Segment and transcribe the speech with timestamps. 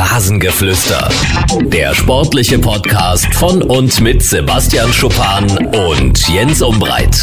[0.00, 1.10] Rasengeflüster.
[1.66, 7.22] Der sportliche Podcast von und mit Sebastian Schuppan und Jens Umbreit.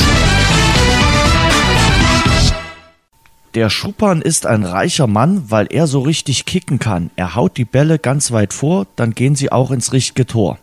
[3.55, 7.09] Der Schuppan ist ein reicher Mann, weil er so richtig kicken kann.
[7.15, 10.59] Er haut die Bälle ganz weit vor, dann gehen sie auch ins richtige Tor.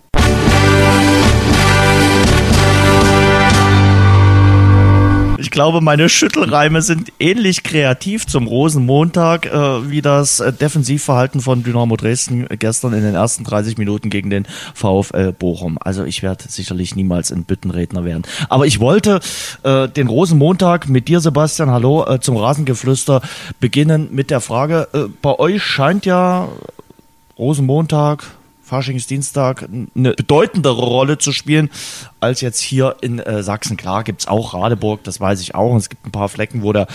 [5.44, 11.62] Ich glaube, meine Schüttelreime sind ähnlich kreativ zum Rosenmontag äh, wie das äh, Defensivverhalten von
[11.62, 15.76] Dynamo Dresden gestern in den ersten 30 Minuten gegen den VfL Bochum.
[15.78, 18.22] Also ich werde sicherlich niemals ein Büttenredner werden.
[18.48, 19.20] Aber ich wollte
[19.64, 23.20] äh, den Rosenmontag mit dir, Sebastian, hallo, äh, zum Rasengeflüster
[23.60, 26.48] beginnen mit der Frage, äh, bei euch scheint ja
[27.36, 28.24] Rosenmontag
[28.64, 31.70] Faschingsdienstag eine bedeutendere Rolle zu spielen
[32.20, 33.76] als jetzt hier in äh, Sachsen.
[33.76, 35.72] Klar gibt's auch Radeburg, das weiß ich auch.
[35.72, 36.86] Und es gibt ein paar Flecken, wo der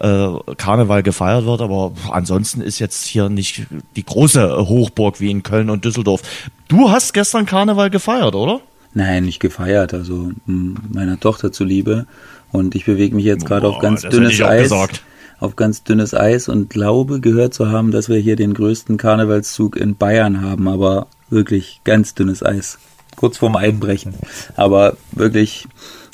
[0.00, 5.42] äh, Karneval gefeiert wird, aber ansonsten ist jetzt hier nicht die große Hochburg wie in
[5.42, 6.22] Köln und Düsseldorf.
[6.68, 8.60] Du hast gestern Karneval gefeiert, oder?
[8.94, 12.06] Nein, nicht gefeiert, also meiner Tochter zuliebe.
[12.50, 14.62] Und ich bewege mich jetzt gerade auf ganz dünnes Eis.
[14.62, 15.02] Gesagt
[15.40, 19.76] auf ganz dünnes Eis und glaube gehört zu haben, dass wir hier den größten Karnevalszug
[19.76, 22.78] in Bayern haben, aber wirklich ganz dünnes Eis.
[23.16, 24.14] Kurz vorm Einbrechen.
[24.56, 25.66] Aber wirklich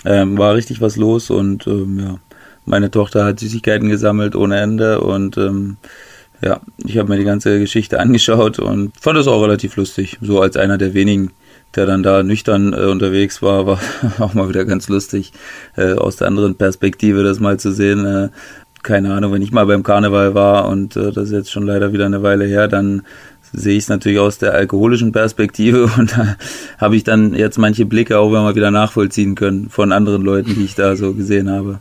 [0.05, 2.19] ähm, war richtig was los und ähm, ja,
[2.65, 5.77] meine Tochter hat Süßigkeiten gesammelt ohne Ende und ähm,
[6.42, 10.19] ja, ich habe mir die ganze Geschichte angeschaut und fand es auch relativ lustig.
[10.20, 11.31] So als einer der wenigen,
[11.75, 13.81] der dann da nüchtern äh, unterwegs war, war
[14.19, 15.33] auch mal wieder ganz lustig,
[15.77, 18.05] äh, aus der anderen Perspektive das mal zu sehen.
[18.05, 18.29] Äh,
[18.83, 21.95] keine Ahnung, wenn ich mal beim Karneval war und äh, das ist jetzt schon leider
[21.95, 23.03] wieder eine Weile her, dann
[23.55, 26.36] sehe ich es natürlich aus der alkoholischen Perspektive und da
[26.78, 30.64] habe ich dann jetzt manche Blicke auch immer wieder nachvollziehen können von anderen Leuten, die
[30.64, 31.80] ich da so gesehen habe.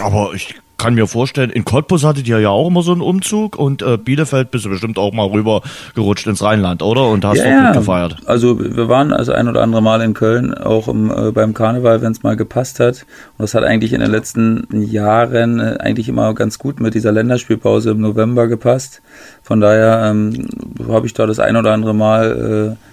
[0.00, 3.58] Aber ich kann mir vorstellen, in Cottbus hattet ihr ja auch immer so einen Umzug
[3.58, 5.60] und äh, Bielefeld bist du bestimmt auch mal rüber
[5.94, 7.08] gerutscht ins Rheinland, oder?
[7.08, 8.16] Und hast ja, dort mitgefeiert.
[8.24, 12.00] Also wir waren also ein oder andere Mal in Köln, auch im, äh, beim Karneval,
[12.00, 13.04] wenn es mal gepasst hat.
[13.36, 17.12] Und das hat eigentlich in den letzten Jahren äh, eigentlich immer ganz gut mit dieser
[17.12, 19.02] Länderspielpause im November gepasst.
[19.42, 20.48] Von daher ähm,
[20.88, 22.89] habe ich da das ein oder andere Mal äh,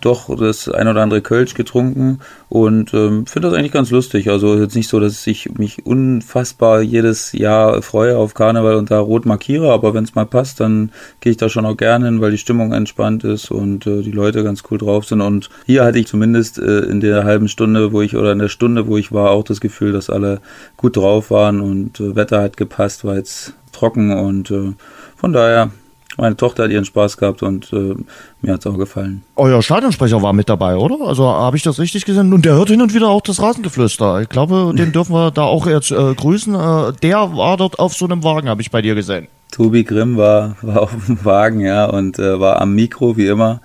[0.00, 4.28] doch das ein oder andere Kölsch getrunken und ähm, finde das eigentlich ganz lustig.
[4.28, 9.00] Also jetzt nicht so, dass ich mich unfassbar jedes Jahr freue auf Karneval und da
[9.00, 12.20] rot markiere, aber wenn es mal passt, dann gehe ich da schon auch gerne hin,
[12.20, 15.20] weil die Stimmung entspannt ist und äh, die Leute ganz cool drauf sind.
[15.20, 18.48] Und hier hatte ich zumindest äh, in der halben Stunde, wo ich oder in der
[18.48, 20.40] Stunde, wo ich war, auch das Gefühl, dass alle
[20.76, 24.72] gut drauf waren und äh, Wetter hat gepasst, war jetzt trocken und äh,
[25.16, 25.70] von daher
[26.16, 27.94] meine Tochter hat ihren Spaß gehabt und äh,
[28.42, 29.22] mir hat es auch gefallen.
[29.36, 31.06] Euer Stadionsprecher war mit dabei, oder?
[31.06, 32.32] Also habe ich das richtig gesehen?
[32.32, 34.22] Und der hört hin und wieder auch das Rasengeflüster.
[34.22, 36.54] Ich glaube, den dürfen wir da auch jetzt äh, grüßen.
[36.54, 39.28] Äh, der war dort auf so einem Wagen, habe ich bei dir gesehen.
[39.52, 43.60] Tobi Grimm war, war auf dem Wagen, ja, und äh, war am Mikro wie immer.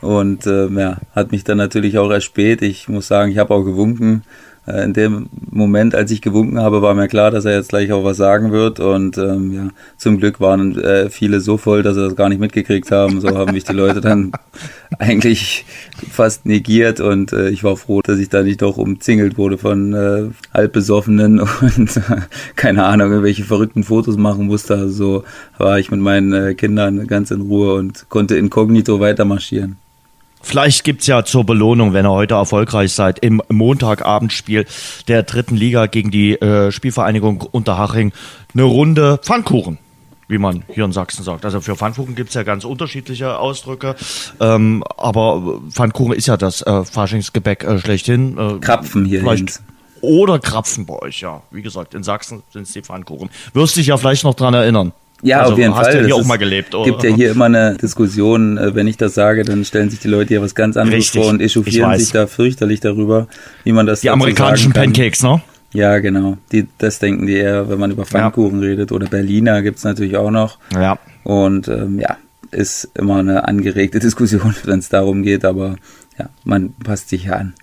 [0.00, 2.60] Und äh, ja, hat mich dann natürlich auch erspät.
[2.62, 4.24] Ich muss sagen, ich habe auch gewunken
[4.66, 8.04] in dem Moment, als ich gewunken habe, war mir klar, dass er jetzt gleich auch
[8.04, 8.78] was sagen wird.
[8.78, 12.38] Und ähm, ja, zum Glück waren äh, viele so voll, dass sie das gar nicht
[12.38, 13.20] mitgekriegt haben.
[13.20, 14.30] So haben mich die Leute dann
[14.98, 15.66] eigentlich
[16.10, 19.94] fast negiert und äh, ich war froh, dass ich da nicht doch umzingelt wurde von
[19.94, 22.20] äh, halbbesoffenen und äh,
[22.54, 24.74] keine Ahnung, irgendwelche verrückten Fotos machen musste.
[24.74, 25.24] Also so
[25.58, 29.81] war ich mit meinen äh, Kindern ganz in Ruhe und konnte inkognito weitermarschieren.
[30.42, 34.66] Vielleicht gibt's ja zur Belohnung, wenn ihr heute erfolgreich seid, im Montagabendspiel
[35.08, 38.12] der dritten Liga gegen die äh, Spielvereinigung Unterhaching
[38.52, 39.78] eine Runde Pfannkuchen
[40.28, 41.44] wie man hier in Sachsen sagt.
[41.44, 43.94] Also für Pfannkuchen gibt's ja ganz unterschiedliche Ausdrücke,
[44.40, 48.38] ähm, aber Pfannkuchen ist ja das äh, Faschingsgebäck äh, schlechthin.
[48.38, 49.20] Äh, Krapfen hier.
[49.20, 49.60] Vielleicht,
[50.00, 51.42] oder Krapfen bei euch, ja.
[51.50, 53.30] Wie gesagt, in Sachsen sind's die Pfannkuchen.
[53.52, 54.92] Wirst dich ja vielleicht noch dran erinnern.
[55.22, 56.00] Ja, also, auf jeden hast Fall.
[56.00, 56.74] Ja hier auch mal gelebt.
[56.74, 60.00] Es gibt ja hier immer eine Diskussion, äh, wenn ich das sage, dann stellen sich
[60.00, 63.28] die Leute ja was ganz anderes Richtig, vor und echauffieren sich da fürchterlich darüber,
[63.64, 65.40] wie man das Die amerikanischen Pancakes, ne?
[65.72, 66.36] Ja, genau.
[66.50, 68.68] Die, das denken die eher, wenn man über Pfannkuchen ja.
[68.68, 68.92] redet.
[68.92, 70.58] Oder Berliner gibt's natürlich auch noch.
[70.72, 70.98] Ja.
[71.24, 72.18] Und ähm, ja,
[72.50, 75.76] ist immer eine angeregte Diskussion, wenn es darum geht, aber
[76.18, 77.54] ja, man passt sich ja an.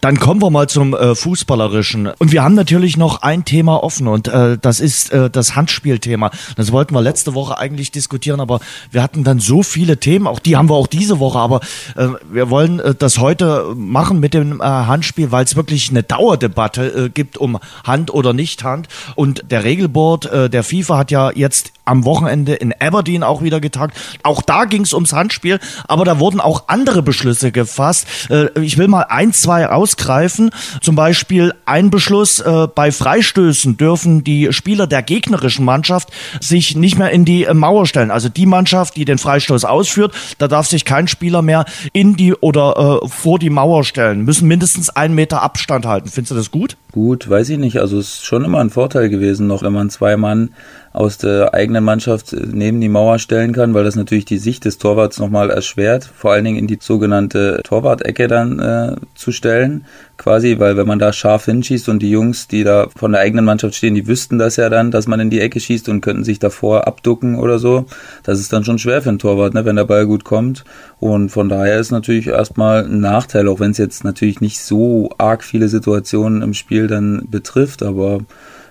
[0.00, 2.08] Dann kommen wir mal zum äh, Fußballerischen.
[2.18, 6.30] Und wir haben natürlich noch ein Thema offen und äh, das ist äh, das Handspielthema.
[6.56, 8.60] Das wollten wir letzte Woche eigentlich diskutieren, aber
[8.90, 11.60] wir hatten dann so viele Themen, auch die haben wir auch diese Woche, aber
[11.96, 16.02] äh, wir wollen äh, das heute machen mit dem äh, Handspiel, weil es wirklich eine
[16.02, 18.88] Dauerdebatte äh, gibt um Hand oder nicht Hand.
[19.14, 23.60] Und der Regelboard äh, der FIFA hat ja jetzt am Wochenende in Aberdeen auch wieder
[23.60, 23.96] getagt.
[24.22, 28.06] Auch da ging es ums Handspiel, aber da wurden auch andere Beschlüsse gefasst.
[28.30, 30.50] Äh, ich will mal ein, zwei rausgreifen.
[30.80, 36.10] Zum Beispiel ein Beschluss, äh, bei Freistößen dürfen die Spieler der gegnerischen Mannschaft
[36.40, 38.10] sich nicht mehr in die Mauer stellen.
[38.10, 42.34] Also die Mannschaft, die den Freistoß ausführt, da darf sich kein Spieler mehr in die
[42.34, 46.08] oder äh, vor die Mauer stellen, müssen mindestens einen Meter Abstand halten.
[46.08, 46.76] Findest du das gut?
[46.92, 47.78] Gut, weiß ich nicht.
[47.78, 50.50] Also es ist schon immer ein Vorteil gewesen, noch wenn man zwei Mann
[50.94, 54.78] aus der eigenen Mannschaft neben die Mauer stellen kann, weil das natürlich die Sicht des
[54.78, 59.86] Torwarts nochmal erschwert, vor allen Dingen in die sogenannte Torwart-Ecke dann äh, zu stellen,
[60.18, 63.44] quasi, weil wenn man da scharf hinschießt und die Jungs, die da von der eigenen
[63.44, 66.22] Mannschaft stehen, die wüssten das ja dann, dass man in die Ecke schießt und könnten
[66.22, 67.86] sich davor abducken oder so.
[68.22, 70.62] Das ist dann schon schwer für einen Torwart, ne, wenn der Ball gut kommt.
[71.00, 75.10] Und von daher ist natürlich erstmal ein Nachteil, auch wenn es jetzt natürlich nicht so
[75.18, 78.20] arg viele Situationen im Spiel dann betrifft, aber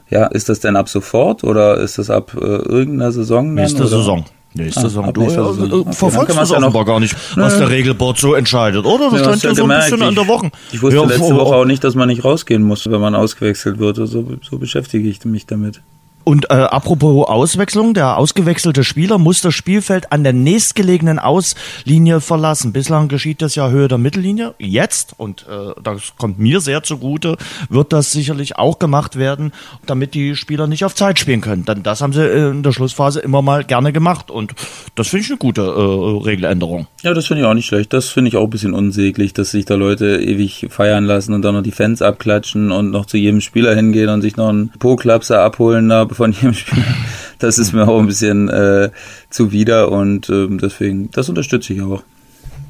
[0.09, 3.53] ja, ist das denn ab sofort oder ist das ab äh, irgendeiner Saison?
[3.53, 3.89] Nächste oder?
[3.89, 4.25] Saison.
[4.55, 5.13] Nächste ah, Saison.
[5.13, 5.87] Du Saison.
[5.87, 9.09] Äh, verfolgst das ja offenbar gar nicht, was der Regelboard so entscheidet, oder?
[9.09, 10.51] Das ja, stand ja so ein bisschen ich, an der Woche.
[10.71, 13.79] Ich wusste ja, letzte Woche auch nicht, dass man nicht rausgehen muss, wenn man ausgewechselt
[13.79, 13.95] wird.
[13.95, 15.81] So, so beschäftige ich mich damit.
[16.23, 22.71] Und äh, apropos Auswechslung, der ausgewechselte Spieler muss das Spielfeld an der nächstgelegenen Auslinie verlassen.
[22.71, 24.53] Bislang geschieht das ja Höhe der Mittellinie.
[24.57, 27.37] Jetzt, und äh, das kommt mir sehr zugute,
[27.69, 29.51] wird das sicherlich auch gemacht werden,
[29.85, 31.65] damit die Spieler nicht auf Zeit spielen können.
[31.65, 34.31] Denn das haben sie in der Schlussphase immer mal gerne gemacht.
[34.31, 34.53] Und
[34.95, 36.87] das finde ich eine gute äh, Regeländerung.
[37.01, 37.91] Ja, das finde ich auch nicht schlecht.
[37.91, 41.41] Das finde ich auch ein bisschen unsäglich, dass sich da Leute ewig feiern lassen und
[41.41, 44.69] dann noch die Fans abklatschen und noch zu jedem Spieler hingehen und sich noch einen
[44.79, 46.83] Po-Klapser abholen da von jedem Spiel.
[47.39, 48.89] Das ist mir auch ein bisschen äh,
[49.29, 52.03] zuwider und äh, deswegen, das unterstütze ich auch.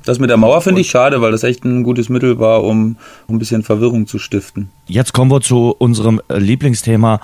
[0.04, 2.98] Das mit der Mauer finde ich schade, weil das echt ein gutes Mittel war, um,
[3.28, 4.70] um ein bisschen Verwirrung zu stiften.
[4.88, 7.22] Jetzt kommen wir zu unserem Lieblingsthema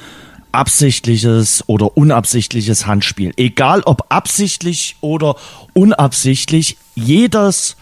[0.52, 3.34] absichtliches oder unabsichtliches Handspiel.
[3.38, 5.36] Egal ob absichtlich oder
[5.74, 7.78] unabsichtlich, jedes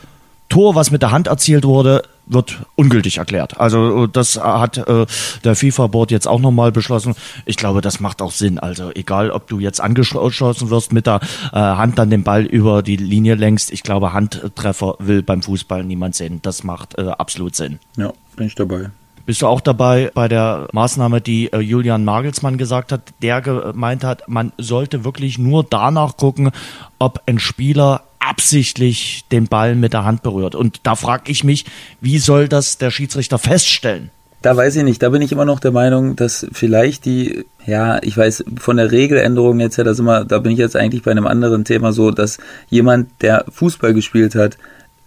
[0.50, 3.60] Tor, was mit der Hand erzielt wurde, wird ungültig erklärt.
[3.60, 5.06] Also äh, das hat äh,
[5.44, 7.16] der FIFA-Board jetzt auch nochmal beschlossen.
[7.46, 8.60] Ich glaube, das macht auch Sinn.
[8.60, 11.20] Also egal, ob du jetzt angeschossen wirst mit der
[11.52, 13.72] äh, Hand dann den Ball über die Linie längst.
[13.72, 16.40] Ich glaube, Handtreffer will beim Fußball niemand sehen.
[16.42, 17.80] Das macht äh, absolut Sinn.
[17.98, 18.90] Ja, bin ich dabei.
[19.28, 24.06] Bist du auch dabei bei der Maßnahme, die äh, Julian Magelsmann gesagt hat, der gemeint
[24.06, 26.52] hat, man sollte wirklich nur danach gucken,
[26.98, 30.56] ob ein Spieler absichtlich den Ball mit der Hand berührt.
[30.56, 31.66] Und da frage ich mich,
[32.02, 34.10] wie soll das der Schiedsrichter feststellen?
[34.42, 38.02] Da weiß ich nicht, da bin ich immer noch der Meinung, dass vielleicht die, ja,
[38.04, 41.04] ich weiß, von der Regeländerung jetzt her, da, sind wir, da bin ich jetzt eigentlich
[41.04, 42.38] bei einem anderen Thema so, dass
[42.70, 44.58] jemand, der Fußball gespielt hat,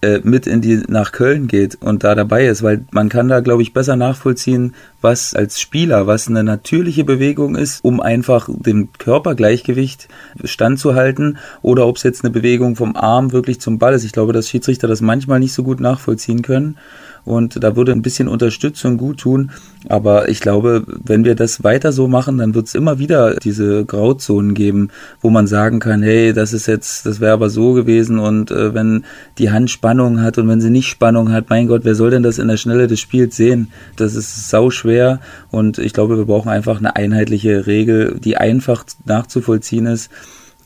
[0.02, 3.40] äh, mit in die nach Köln geht und da dabei ist, weil man kann da
[3.40, 8.92] glaube ich besser nachvollziehen, was als Spieler, was eine natürliche Bewegung ist, um einfach dem
[8.98, 10.08] Körpergleichgewicht
[10.44, 14.04] standzuhalten oder ob es jetzt eine Bewegung vom Arm wirklich zum Ball ist.
[14.04, 16.76] Ich glaube, dass Schiedsrichter das manchmal nicht so gut nachvollziehen können
[17.24, 19.50] und da würde ein bisschen Unterstützung gut tun.
[19.88, 23.84] Aber ich glaube, wenn wir das weiter so machen, dann wird es immer wieder diese
[23.84, 24.88] Grauzonen geben,
[25.20, 28.74] wo man sagen kann, hey, das ist jetzt, das wäre aber so gewesen und äh,
[28.74, 29.04] wenn
[29.38, 32.22] die Hand Spannung hat und wenn sie nicht Spannung hat, mein Gott, wer soll denn
[32.22, 33.70] das in der Schnelle des Spiels sehen?
[33.96, 35.20] Das ist sau schwer
[35.50, 40.10] und ich glaube, wir brauchen einfach eine einheitliche Regel, die einfach nachzuvollziehen ist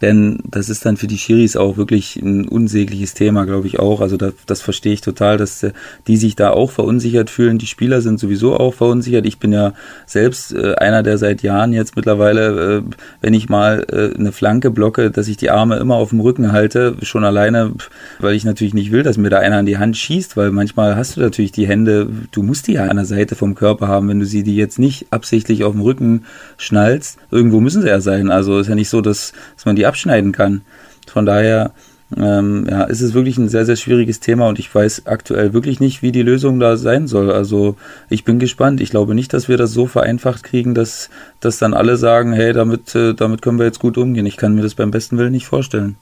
[0.03, 4.01] denn das ist dann für die Schiris auch wirklich ein unsägliches Thema, glaube ich auch.
[4.01, 5.73] Also das, das verstehe ich total, dass äh,
[6.07, 7.59] die sich da auch verunsichert fühlen.
[7.59, 9.27] Die Spieler sind sowieso auch verunsichert.
[9.27, 9.73] Ich bin ja
[10.07, 12.83] selbst äh, einer, der seit Jahren jetzt mittlerweile, äh,
[13.21, 16.97] wenn ich mal eine Flanke blocke, dass ich die Arme immer auf dem Rücken halte,
[17.03, 17.73] schon alleine,
[18.19, 20.97] weil ich natürlich nicht will, dass mir da einer an die Hand schießt, weil manchmal
[20.97, 24.09] hast du natürlich die Hände, du musst die ja an der Seite vom Körper haben,
[24.09, 26.25] wenn du sie die jetzt nicht absichtlich auf dem Rücken
[26.57, 27.19] schnallst.
[27.31, 28.31] Irgendwo müssen sie ja sein.
[28.31, 30.63] Also ist ja nicht so, dass, dass man die abschneiden kann.
[31.07, 31.71] Von daher
[32.17, 35.79] ähm, ja, ist es wirklich ein sehr, sehr schwieriges Thema und ich weiß aktuell wirklich
[35.79, 37.31] nicht, wie die Lösung da sein soll.
[37.31, 37.77] Also
[38.09, 38.81] ich bin gespannt.
[38.81, 42.53] Ich glaube nicht, dass wir das so vereinfacht kriegen, dass, dass dann alle sagen, hey,
[42.53, 44.27] damit, äh, damit können wir jetzt gut umgehen.
[44.27, 45.97] Ich kann mir das beim besten Willen nicht vorstellen.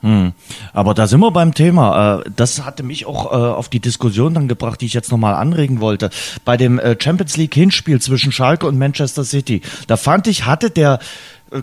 [0.00, 0.32] Hm.
[0.72, 2.20] Aber da sind wir beim Thema.
[2.20, 5.34] Äh, das hatte mich auch äh, auf die Diskussion dann gebracht, die ich jetzt nochmal
[5.34, 6.10] anregen wollte.
[6.44, 10.70] Bei dem äh, Champions League Hinspiel zwischen Schalke und Manchester City, da fand ich, hatte
[10.70, 11.00] der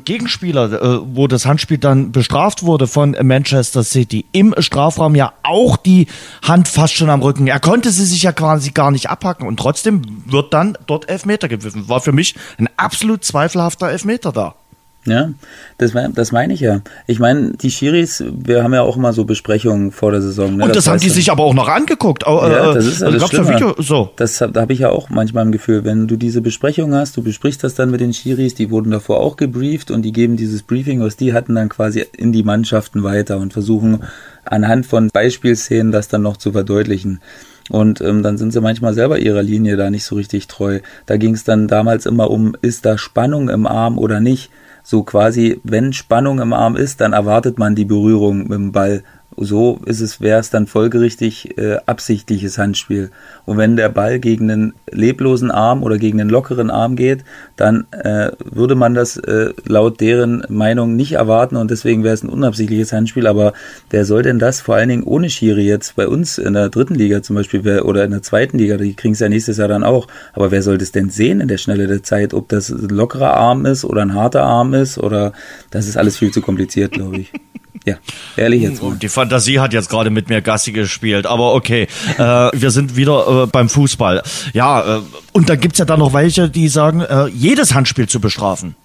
[0.03, 6.07] Gegenspieler, wo das Handspiel dann bestraft wurde von Manchester City, im Strafraum ja auch die
[6.41, 7.45] Hand fast schon am Rücken.
[7.45, 11.47] Er konnte sie sich ja quasi gar nicht abhacken und trotzdem wird dann dort Elfmeter
[11.47, 11.87] gepfiffen.
[11.87, 14.55] War für mich ein absolut zweifelhafter Elfmeter da.
[15.07, 15.29] Ja,
[15.77, 16.81] das, das meine ich ja.
[17.05, 20.57] Ich meine, die Schiris, wir haben ja auch immer so Besprechungen vor der Saison.
[20.57, 20.63] Ne?
[20.63, 22.23] Und das, das haben die sich aber auch noch angeguckt.
[22.25, 24.09] Ja, das ist ja also das Video, so.
[24.15, 27.21] Das da habe ich ja auch manchmal im Gefühl, wenn du diese Besprechung hast, du
[27.21, 30.63] besprichst das dann mit den Schiris, die wurden davor auch gebrieft und die geben dieses
[30.63, 33.99] Briefing, was die hatten, dann quasi in die Mannschaften weiter und versuchen
[34.43, 37.19] anhand von Beispielszenen das dann noch zu verdeutlichen.
[37.69, 40.79] Und ähm, dann sind sie manchmal selber ihrer Linie da nicht so richtig treu.
[41.05, 44.51] Da ging es dann damals immer um, ist da Spannung im Arm oder nicht?
[44.87, 49.03] So quasi, wenn Spannung im Arm ist, dann erwartet man die Berührung mit dem Ball
[49.37, 53.11] so ist es, wäre es dann folgerichtig äh, absichtliches Handspiel.
[53.45, 57.23] Und wenn der Ball gegen einen leblosen Arm oder gegen einen lockeren Arm geht,
[57.55, 62.23] dann äh, würde man das äh, laut deren Meinung nicht erwarten und deswegen wäre es
[62.23, 63.27] ein unabsichtliches Handspiel.
[63.27, 63.53] Aber
[63.89, 66.95] wer soll denn das vor allen Dingen ohne Schiri jetzt bei uns in der dritten
[66.95, 69.67] Liga zum Beispiel wer, oder in der zweiten Liga, die kriegen es ja nächstes Jahr
[69.67, 70.07] dann auch.
[70.33, 73.33] Aber wer soll das denn sehen in der Schnelle der Zeit, ob das ein lockerer
[73.33, 75.33] Arm ist oder ein harter Arm ist oder
[75.71, 77.31] das ist alles viel zu kompliziert, glaube ich.
[77.85, 77.97] Ja,
[78.35, 78.95] ehrlich jetzt mal.
[78.95, 81.87] Die Fantasie hat jetzt gerade mit mir Gassi gespielt, aber okay.
[82.17, 84.21] Äh, wir sind wieder äh, beim Fußball.
[84.53, 85.01] Ja, äh,
[85.33, 88.75] und dann gibt's ja dann noch welche, die sagen, äh, jedes Handspiel zu bestrafen.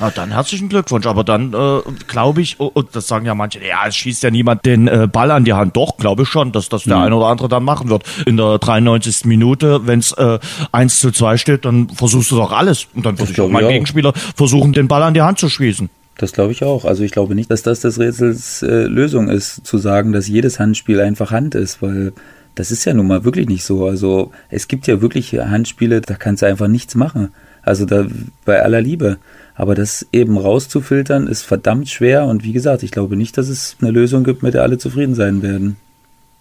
[0.00, 1.06] Na, dann herzlichen Glückwunsch.
[1.06, 4.64] Aber dann äh, glaube ich, und das sagen ja manche, ja, es schießt ja niemand
[4.64, 5.76] den äh, Ball an die Hand.
[5.76, 7.02] Doch, glaube ich schon, dass das der mhm.
[7.02, 8.04] eine oder andere dann machen wird.
[8.24, 9.26] In der 93.
[9.26, 10.38] Minute, wenn es äh,
[10.72, 12.86] 1 zu 2 steht, dann versuchst du doch alles.
[12.94, 15.90] Und dann würde ich auch meinen Gegenspieler versuchen, den Ball an die Hand zu schießen.
[16.20, 16.84] Das glaube ich auch.
[16.84, 20.60] Also ich glaube nicht, dass das des Rätsels äh, Lösung ist, zu sagen, dass jedes
[20.60, 22.12] Handspiel einfach Hand ist, weil
[22.54, 23.86] das ist ja nun mal wirklich nicht so.
[23.86, 27.30] Also es gibt ja wirklich Handspiele, da kannst du einfach nichts machen.
[27.62, 28.06] Also da
[28.44, 29.16] bei aller Liebe.
[29.54, 33.78] Aber das eben rauszufiltern ist verdammt schwer und wie gesagt, ich glaube nicht, dass es
[33.80, 35.78] eine Lösung gibt, mit der alle zufrieden sein werden.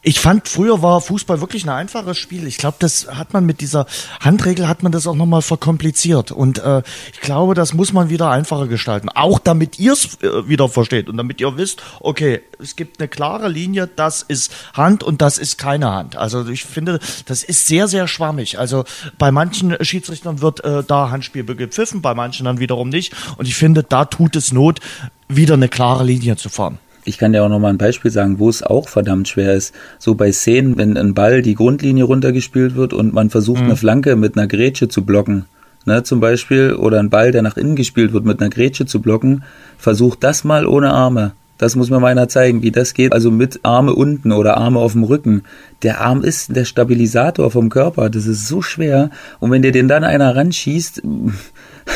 [0.01, 2.47] Ich fand, früher war Fußball wirklich ein einfaches Spiel.
[2.47, 3.85] Ich glaube, das hat man mit dieser
[4.21, 6.31] Handregel hat man das auch nochmal verkompliziert.
[6.31, 9.09] Und äh, ich glaube, das muss man wieder einfacher gestalten.
[9.09, 13.09] Auch damit ihr es äh, wieder versteht und damit ihr wisst, okay, es gibt eine
[13.09, 16.15] klare Linie, das ist Hand und das ist keine Hand.
[16.15, 18.57] Also ich finde, das ist sehr, sehr schwammig.
[18.57, 18.85] Also
[19.17, 23.13] bei manchen Schiedsrichtern wird äh, da Handspiel gepfiffen, bei manchen dann wiederum nicht.
[23.35, 24.79] Und ich finde, da tut es Not,
[25.27, 26.79] wieder eine klare Linie zu fahren
[27.09, 29.73] ich kann dir auch noch mal ein Beispiel sagen, wo es auch verdammt schwer ist.
[29.97, 33.65] So bei Szenen, wenn ein Ball die Grundlinie runtergespielt wird und man versucht, mhm.
[33.65, 35.45] eine Flanke mit einer Grätsche zu blocken,
[35.85, 39.01] ne, zum Beispiel, oder ein Ball, der nach innen gespielt wird, mit einer Grätsche zu
[39.01, 39.43] blocken,
[39.77, 41.31] versucht das mal ohne Arme.
[41.57, 43.11] Das muss mir meiner zeigen, wie das geht.
[43.11, 45.43] Also mit Arme unten oder Arme auf dem Rücken.
[45.81, 48.09] Der Arm ist der Stabilisator vom Körper.
[48.09, 49.09] Das ist so schwer.
[49.39, 51.01] Und wenn dir den dann einer ranschießt,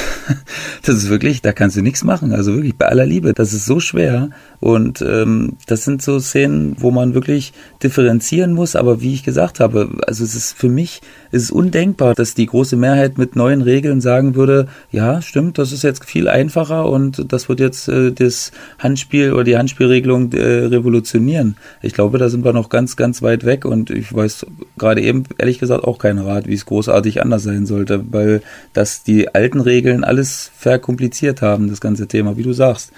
[0.83, 2.33] das ist wirklich, da kannst du nichts machen.
[2.33, 4.29] Also wirklich bei aller Liebe, das ist so schwer.
[4.59, 8.75] Und ähm, das sind so Szenen, wo man wirklich differenzieren muss.
[8.75, 11.01] Aber wie ich gesagt habe, also es ist für mich,
[11.33, 15.71] es ist undenkbar, dass die große Mehrheit mit neuen Regeln sagen würde, ja, stimmt, das
[15.71, 20.65] ist jetzt viel einfacher und das wird jetzt äh, das Handspiel oder die Handspielregelung äh,
[20.65, 21.57] revolutionieren.
[21.81, 24.45] Ich glaube, da sind wir noch ganz, ganz weit weg und ich weiß
[24.77, 29.01] gerade eben ehrlich gesagt auch keinen Rat, wie es großartig anders sein sollte, weil das
[29.01, 32.91] die alten Regeln alles verkompliziert haben, das ganze Thema, wie du sagst.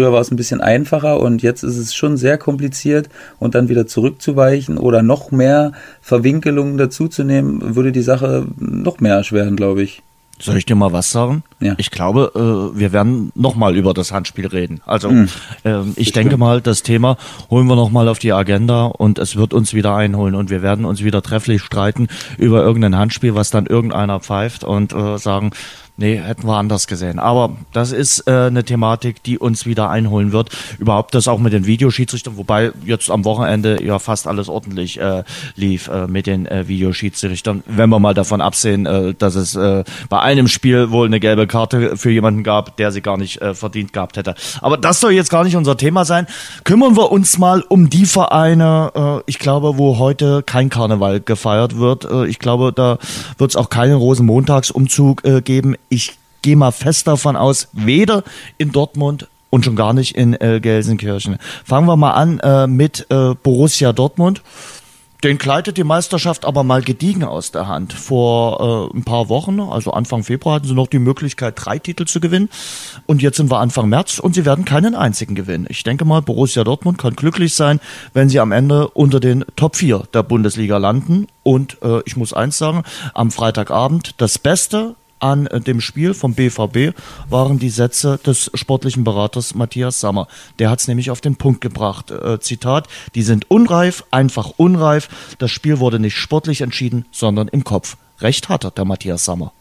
[0.00, 3.68] Früher war es ein bisschen einfacher und jetzt ist es schon sehr kompliziert und dann
[3.68, 10.02] wieder zurückzuweichen oder noch mehr Verwinkelungen dazuzunehmen, würde die Sache noch mehr erschweren, glaube ich.
[10.38, 11.42] Soll ich dir mal was sagen?
[11.60, 11.74] Ja.
[11.76, 14.80] Ich glaube, äh, wir werden nochmal über das Handspiel reden.
[14.86, 15.28] Also mhm.
[15.96, 17.18] ich denke mal, das Thema
[17.50, 20.86] holen wir nochmal auf die Agenda und es wird uns wieder einholen und wir werden
[20.86, 25.50] uns wieder trefflich streiten über irgendein Handspiel, was dann irgendeiner pfeift und äh, sagen,
[26.00, 27.18] Nee, hätten wir anders gesehen.
[27.18, 30.48] Aber das ist äh, eine Thematik, die uns wieder einholen wird.
[30.78, 35.24] Überhaupt das auch mit den Videoschiedsrichtern, wobei jetzt am Wochenende ja fast alles ordentlich äh,
[35.56, 37.64] lief äh, mit den äh, Videoschiedsrichtern.
[37.66, 41.46] Wenn wir mal davon absehen, äh, dass es äh, bei einem Spiel wohl eine gelbe
[41.46, 44.34] Karte für jemanden gab, der sie gar nicht äh, verdient gehabt hätte.
[44.62, 46.26] Aber das soll jetzt gar nicht unser Thema sein.
[46.64, 51.76] Kümmern wir uns mal um die Vereine, äh, ich glaube, wo heute kein Karneval gefeiert
[51.76, 52.06] wird.
[52.06, 52.96] Äh, ich glaube, da
[53.36, 58.24] wird es auch keinen Rosenmontagsumzug äh, geben ich gehe mal fest davon aus, weder
[58.56, 61.36] in Dortmund und schon gar nicht in äh, Gelsenkirchen.
[61.64, 64.42] Fangen wir mal an äh, mit äh, Borussia Dortmund.
[65.22, 67.92] Den gleitet die Meisterschaft aber mal gediegen aus der Hand.
[67.92, 72.06] Vor äh, ein paar Wochen, also Anfang Februar, hatten sie noch die Möglichkeit, drei Titel
[72.06, 72.48] zu gewinnen.
[73.04, 75.66] Und jetzt sind wir Anfang März und sie werden keinen einzigen gewinnen.
[75.68, 77.80] Ich denke mal, Borussia Dortmund kann glücklich sein,
[78.14, 81.26] wenn sie am Ende unter den Top 4 der Bundesliga landen.
[81.42, 86.94] Und äh, ich muss eins sagen, am Freitagabend das Beste, an dem Spiel vom BVB
[87.28, 90.28] waren die Sätze des sportlichen Beraters Matthias Sammer.
[90.58, 92.10] Der hat es nämlich auf den Punkt gebracht.
[92.10, 95.08] Äh, Zitat, die sind unreif, einfach unreif.
[95.38, 97.96] Das Spiel wurde nicht sportlich entschieden, sondern im Kopf.
[98.20, 99.52] Recht hat er, der Matthias Sammer.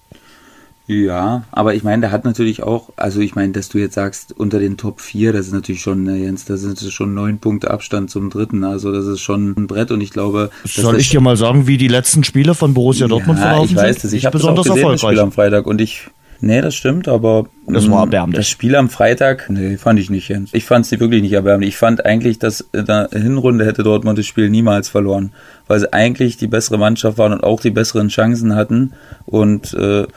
[0.91, 4.33] Ja, aber ich meine, der hat natürlich auch, also ich meine, dass du jetzt sagst,
[4.35, 7.69] unter den Top 4, das ist natürlich schon, ne, Jens, das sind schon neun Punkte
[7.69, 8.63] Abstand zum dritten.
[8.63, 10.49] Also das ist schon ein Brett und ich glaube.
[10.65, 13.75] Soll ich dir mal sagen, wie die letzten Spiele von Borussia Dortmund ja, verlaufen ich
[13.75, 14.13] weiß das.
[14.13, 16.09] Ich habe besonders das auch gesehen, das Spiel am Freitag und ich
[16.41, 18.37] Nee, das stimmt, aber das war mm, erbärmlich.
[18.37, 20.53] Das Spiel am Freitag, nee, fand ich nicht, Jens.
[20.53, 21.69] Ich fand es wirklich nicht erbärmlich.
[21.69, 25.33] Ich fand eigentlich, dass in der Hinrunde hätte Dortmund das Spiel niemals verloren,
[25.67, 28.93] weil sie eigentlich die bessere Mannschaft waren und auch die besseren Chancen hatten
[29.25, 30.07] und äh,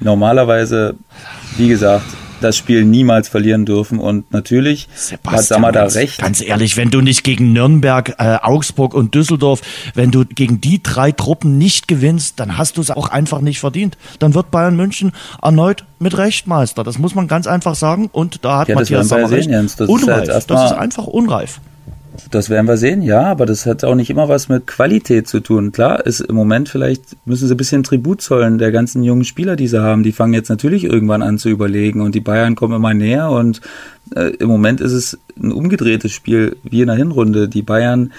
[0.00, 0.94] normalerweise,
[1.56, 2.04] wie gesagt,
[2.44, 3.98] das Spiel niemals verlieren dürfen.
[3.98, 6.20] Und natürlich Sebastian, hat Sammer da recht.
[6.20, 9.62] Ganz ehrlich, wenn du nicht gegen Nürnberg, äh, Augsburg und Düsseldorf,
[9.94, 13.60] wenn du gegen die drei Truppen nicht gewinnst, dann hast du es auch einfach nicht
[13.60, 13.96] verdient.
[14.18, 16.84] Dann wird Bayern München erneut mit Recht Meister.
[16.84, 18.08] Das muss man ganz einfach sagen.
[18.12, 19.48] Und da hat ja, Matthias Sammer recht.
[19.48, 19.76] Jens.
[19.76, 20.24] Das unreif.
[20.24, 21.60] Ist halt das ist einfach unreif.
[22.30, 25.40] Das werden wir sehen, ja, aber das hat auch nicht immer was mit Qualität zu
[25.40, 25.72] tun.
[25.72, 29.56] Klar, ist im Moment vielleicht müssen sie ein bisschen Tribut zollen der ganzen jungen Spieler,
[29.56, 30.04] die sie haben.
[30.04, 33.60] Die fangen jetzt natürlich irgendwann an zu überlegen und die Bayern kommen immer näher und
[34.14, 37.48] äh, im Moment ist es ein umgedrehtes Spiel wie in der Hinrunde.
[37.48, 38.12] Die Bayern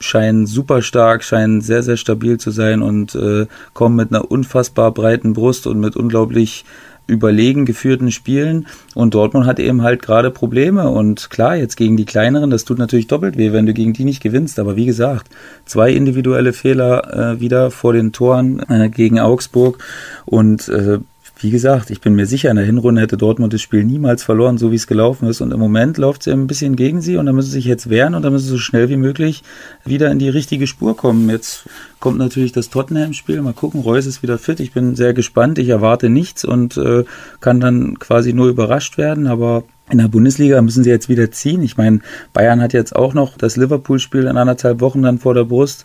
[0.00, 4.92] scheinen super stark, scheinen sehr, sehr stabil zu sein und äh, kommen mit einer unfassbar
[4.92, 6.64] breiten Brust und mit unglaublich
[7.06, 8.66] überlegen geführten Spielen.
[8.94, 10.88] Und Dortmund hat eben halt gerade Probleme.
[10.88, 14.04] Und klar, jetzt gegen die kleineren, das tut natürlich doppelt weh, wenn du gegen die
[14.04, 15.28] nicht gewinnst, aber wie gesagt,
[15.64, 19.78] zwei individuelle Fehler äh, wieder vor den Toren äh, gegen Augsburg.
[20.24, 20.98] Und äh,
[21.42, 24.58] wie gesagt, ich bin mir sicher, in der Hinrunde hätte Dortmund das Spiel niemals verloren,
[24.58, 25.40] so wie es gelaufen ist.
[25.40, 27.90] Und im Moment läuft es ein bisschen gegen sie und da müssen sie sich jetzt
[27.90, 29.42] wehren und da müssen sie so schnell wie möglich
[29.84, 31.28] wieder in die richtige Spur kommen.
[31.30, 31.64] Jetzt
[32.00, 33.40] kommt natürlich das Tottenham-Spiel.
[33.42, 34.60] Mal gucken, Reus ist wieder fit.
[34.60, 35.58] Ich bin sehr gespannt.
[35.58, 37.04] Ich erwarte nichts und äh,
[37.40, 39.26] kann dann quasi nur überrascht werden.
[39.26, 41.62] Aber in der Bundesliga müssen sie jetzt wieder ziehen.
[41.62, 42.00] Ich meine,
[42.32, 45.84] Bayern hat jetzt auch noch das Liverpool-Spiel in anderthalb Wochen dann vor der Brust.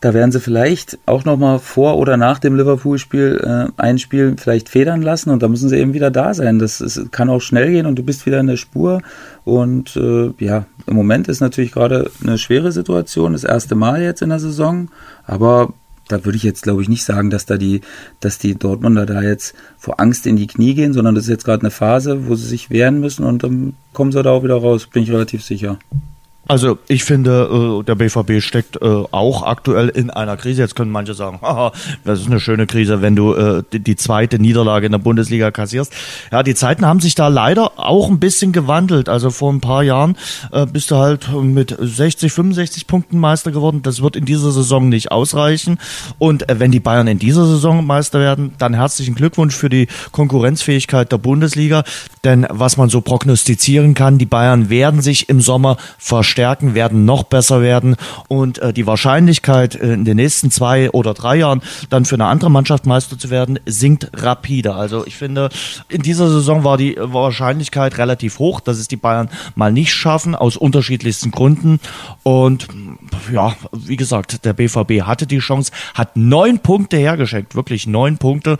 [0.00, 4.68] Da werden sie vielleicht auch nochmal vor oder nach dem Liverpool-Spiel äh, ein Spiel vielleicht
[4.68, 6.58] federn lassen und da müssen sie eben wieder da sein.
[6.58, 9.00] Das ist, kann auch schnell gehen und du bist wieder in der Spur.
[9.44, 14.22] Und äh, ja, im Moment ist natürlich gerade eine schwere Situation, das erste Mal jetzt
[14.22, 14.88] in der Saison,
[15.24, 15.72] aber
[16.08, 17.80] da würde ich jetzt glaube ich nicht sagen, dass da die,
[18.20, 21.44] dass die Dortmunder da jetzt vor Angst in die Knie gehen, sondern das ist jetzt
[21.44, 24.56] gerade eine Phase, wo sie sich wehren müssen und dann kommen sie da auch wieder
[24.56, 25.78] raus, bin ich relativ sicher.
[26.48, 30.62] Also ich finde, äh, der BVB steckt äh, auch aktuell in einer Krise.
[30.62, 31.72] Jetzt können manche sagen, haha,
[32.04, 35.92] das ist eine schöne Krise, wenn du äh, die, zweite Niederlage in der Bundesliga kassierst.
[36.30, 39.08] Ja, die Zeiten haben sich da leider auch ein bisschen gewandelt.
[39.08, 40.16] Also vor ein paar Jahren
[40.72, 43.80] bist du halt mit 60, 65 Punkten Meister geworden.
[43.82, 45.78] Das wird in dieser Saison nicht ausreichen.
[46.18, 51.10] Und wenn die Bayern in dieser Saison Meister werden, dann herzlichen Glückwunsch für die Konkurrenzfähigkeit
[51.10, 51.84] der Bundesliga.
[52.22, 57.06] Denn was man so prognostizieren kann, die Bayern werden sich im Sommer verstärken stärken, werden
[57.06, 57.96] noch besser werden
[58.28, 62.26] und äh, die Wahrscheinlichkeit äh, in den nächsten zwei oder drei Jahren dann für eine
[62.26, 64.74] andere Mannschaft Meister zu werden, sinkt rapide.
[64.74, 65.48] Also ich finde,
[65.88, 70.34] in dieser Saison war die Wahrscheinlichkeit relativ hoch, dass es die Bayern mal nicht schaffen,
[70.34, 71.80] aus unterschiedlichsten Gründen.
[72.22, 72.68] Und
[73.32, 78.58] ja, wie gesagt, der BVB hatte die Chance, hat neun Punkte hergeschenkt, wirklich neun Punkte.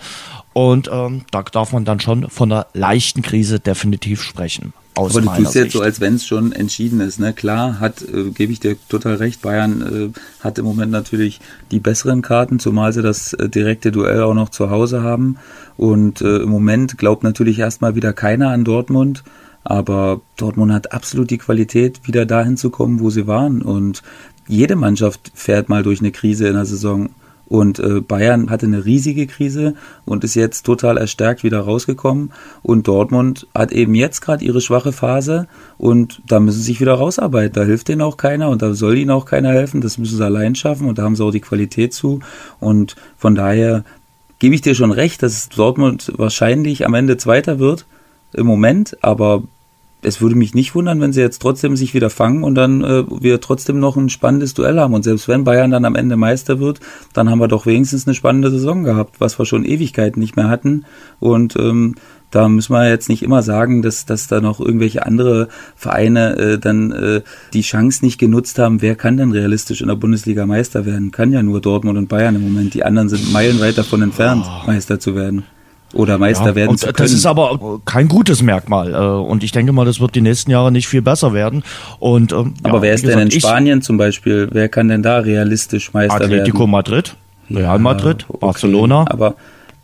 [0.54, 4.72] Und ähm, da darf man dann schon von einer leichten Krise definitiv sprechen.
[4.96, 7.20] Aus Aber du tust jetzt so, als wenn es schon entschieden ist.
[7.20, 7.34] Ne?
[7.34, 11.80] Klar, hat, äh, gebe ich dir total recht, Bayern äh, hat im Moment natürlich die
[11.80, 15.36] besseren Karten, zumal sie das äh, direkte Duell auch noch zu Hause haben.
[15.76, 19.22] Und äh, im Moment glaubt natürlich erstmal wieder keiner an Dortmund.
[19.64, 23.60] Aber Dortmund hat absolut die Qualität, wieder dahin zu kommen, wo sie waren.
[23.60, 24.02] Und
[24.48, 27.10] jede Mannschaft fährt mal durch eine Krise in der Saison.
[27.48, 32.32] Und äh, Bayern hatte eine riesige Krise und ist jetzt total erstärkt wieder rausgekommen.
[32.62, 35.46] Und Dortmund hat eben jetzt gerade ihre schwache Phase
[35.78, 37.54] und da müssen sie sich wieder rausarbeiten.
[37.54, 39.80] Da hilft denen auch keiner und da soll ihnen auch keiner helfen.
[39.80, 42.20] Das müssen sie allein schaffen und da haben sie auch die Qualität zu.
[42.58, 43.84] Und von daher
[44.38, 47.86] gebe ich dir schon recht, dass Dortmund wahrscheinlich am Ende Zweiter wird
[48.32, 49.44] im Moment, aber
[50.06, 53.04] es würde mich nicht wundern, wenn sie jetzt trotzdem sich wieder fangen und dann äh,
[53.20, 54.94] wir trotzdem noch ein spannendes Duell haben.
[54.94, 56.78] Und selbst wenn Bayern dann am Ende Meister wird,
[57.12, 60.48] dann haben wir doch wenigstens eine spannende Saison gehabt, was wir schon Ewigkeiten nicht mehr
[60.48, 60.84] hatten.
[61.18, 61.96] Und ähm,
[62.30, 66.58] da müssen wir jetzt nicht immer sagen, dass, dass da noch irgendwelche andere Vereine äh,
[66.58, 68.82] dann äh, die Chance nicht genutzt haben.
[68.82, 71.10] Wer kann denn realistisch in der Bundesliga Meister werden?
[71.10, 72.74] Kann ja nur Dortmund und Bayern im Moment.
[72.74, 74.66] Die anderen sind meilenweit davon entfernt, oh.
[74.68, 75.44] Meister zu werden
[75.92, 76.96] oder Meister ja, werden und zu können.
[76.96, 78.94] Das ist aber kein gutes Merkmal.
[78.94, 81.62] Äh, und ich denke mal, das wird die nächsten Jahre nicht viel besser werden.
[81.98, 84.48] Und, ähm, aber ja, wer ist gesagt, denn in Spanien zum Beispiel?
[84.50, 86.40] Wer kann denn da realistisch Meister Atletico werden?
[86.40, 87.16] Atletico Madrid,
[87.50, 89.04] Real Madrid, okay, Barcelona.
[89.08, 89.34] Aber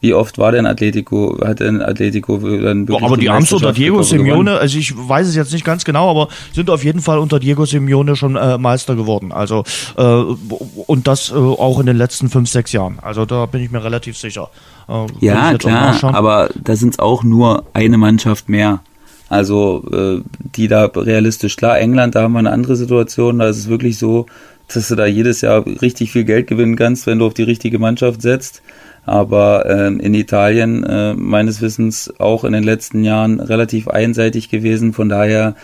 [0.02, 3.52] Wie oft war denn Atletico, hat denn Atletico dann wirklich Aber die, die haben es
[3.52, 7.00] unter Diego Simeone, also ich weiß es jetzt nicht ganz genau, aber sind auf jeden
[7.00, 9.30] Fall unter Diego Simeone schon äh, Meister geworden.
[9.30, 9.62] Also
[9.96, 12.98] äh, und das äh, auch in den letzten fünf, sechs Jahren.
[13.00, 14.50] Also da bin ich mir relativ sicher.
[14.88, 18.80] Äh, ja, klar, aber da sind es auch nur eine Mannschaft mehr.
[19.28, 20.20] Also äh,
[20.56, 21.78] die da realistisch klar.
[21.78, 23.38] England, da haben wir eine andere Situation.
[23.38, 24.26] Da ist es wirklich so,
[24.66, 27.78] dass du da jedes Jahr richtig viel Geld gewinnen kannst, wenn du auf die richtige
[27.78, 28.62] Mannschaft setzt
[29.04, 34.92] aber ähm, in Italien äh, meines Wissens auch in den letzten Jahren relativ einseitig gewesen.
[34.92, 35.56] Von daher,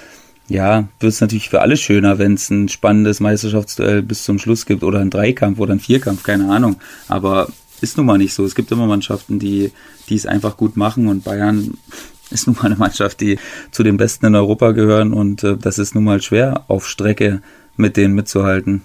[0.48, 4.66] ja, wird es natürlich für alle schöner, wenn es ein spannendes Meisterschaftsduell bis zum Schluss
[4.66, 6.76] gibt oder ein Dreikampf oder ein Vierkampf, keine Ahnung.
[7.06, 7.48] Aber
[7.80, 8.44] ist nun mal nicht so.
[8.44, 9.72] Es gibt immer Mannschaften, die,
[10.10, 11.78] es einfach gut machen und Bayern
[12.30, 13.38] ist nun mal eine Mannschaft, die
[13.70, 17.40] zu den Besten in Europa gehören und äh, das ist nun mal schwer auf Strecke
[17.76, 18.82] mit denen mitzuhalten.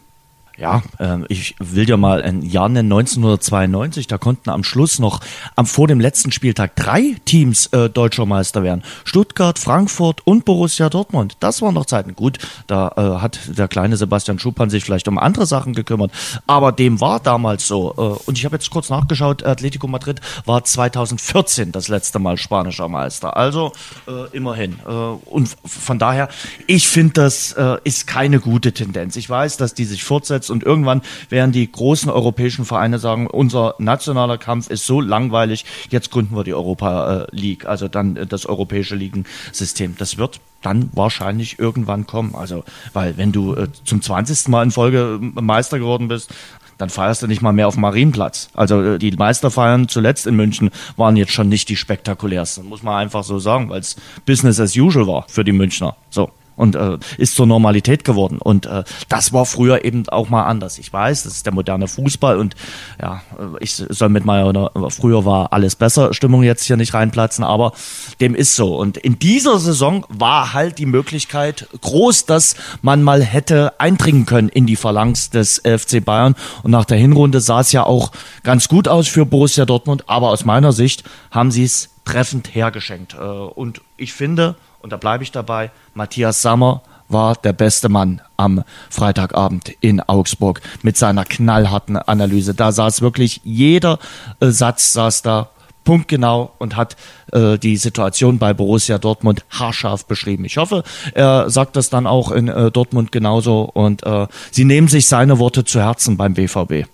[0.57, 5.19] Ja, äh, ich will dir mal ein Jahr nennen, 1992, da konnten am Schluss noch
[5.55, 8.83] am, vor dem letzten Spieltag drei Teams äh, deutscher Meister werden.
[9.03, 11.37] Stuttgart, Frankfurt und Borussia Dortmund.
[11.39, 12.15] Das waren noch Zeiten.
[12.15, 12.37] Gut,
[12.67, 16.11] da äh, hat der kleine Sebastian Schuppan sich vielleicht um andere Sachen gekümmert,
[16.45, 17.93] aber dem war damals so.
[17.97, 22.89] Äh, und ich habe jetzt kurz nachgeschaut, Atletico Madrid war 2014 das letzte Mal spanischer
[22.89, 23.35] Meister.
[23.35, 23.71] Also
[24.07, 24.77] äh, immerhin.
[24.85, 26.29] Äh, und von daher,
[26.67, 29.15] ich finde, das ist keine gute Tendenz.
[29.15, 33.27] Ich weiß, dass die sich fortsetzen durchsetzt und irgendwann werden die großen europäischen Vereine sagen,
[33.27, 38.15] unser nationaler Kampf ist so langweilig, jetzt gründen wir die Europa äh, League, also dann
[38.15, 39.95] äh, das europäische Ligensystem.
[39.97, 42.35] Das wird dann wahrscheinlich irgendwann kommen.
[42.35, 44.47] Also, weil wenn du äh, zum 20.
[44.47, 46.33] Mal in Folge Meister geworden bist,
[46.77, 48.49] dann feierst du nicht mal mehr auf dem Marienplatz.
[48.53, 53.23] Also die Meisterfeiern zuletzt in München waren jetzt schon nicht die spektakulärsten, muss man einfach
[53.23, 55.95] so sagen, weil es Business as usual war für die Münchner.
[56.09, 58.37] So und äh, ist zur Normalität geworden.
[58.39, 60.77] Und äh, das war früher eben auch mal anders.
[60.79, 62.55] Ich weiß, das ist der moderne Fußball und
[63.01, 67.43] ja, äh, ich soll mit meiner früher war alles besser Stimmung jetzt hier nicht reinplatzen,
[67.43, 67.73] aber
[68.19, 68.75] dem ist so.
[68.75, 74.49] Und in dieser Saison war halt die Möglichkeit groß, dass man mal hätte eindringen können
[74.49, 76.35] in die Phalanx des FC Bayern.
[76.63, 78.11] Und nach der Hinrunde sah es ja auch
[78.43, 83.15] ganz gut aus für Borussia Dortmund, aber aus meiner Sicht haben sie es treffend hergeschenkt.
[83.15, 88.21] Äh, und ich finde, und da bleibe ich dabei, Matthias Sammer war der beste Mann
[88.37, 92.53] am Freitagabend in Augsburg mit seiner knallharten Analyse.
[92.53, 93.99] Da saß wirklich jeder
[94.39, 95.49] äh, Satz saß da
[95.83, 96.95] punktgenau und hat
[97.31, 100.45] äh, die Situation bei Borussia Dortmund haarscharf beschrieben.
[100.45, 104.87] Ich hoffe, er sagt das dann auch in äh, Dortmund genauso und äh, sie nehmen
[104.87, 106.87] sich seine Worte zu Herzen beim BVB.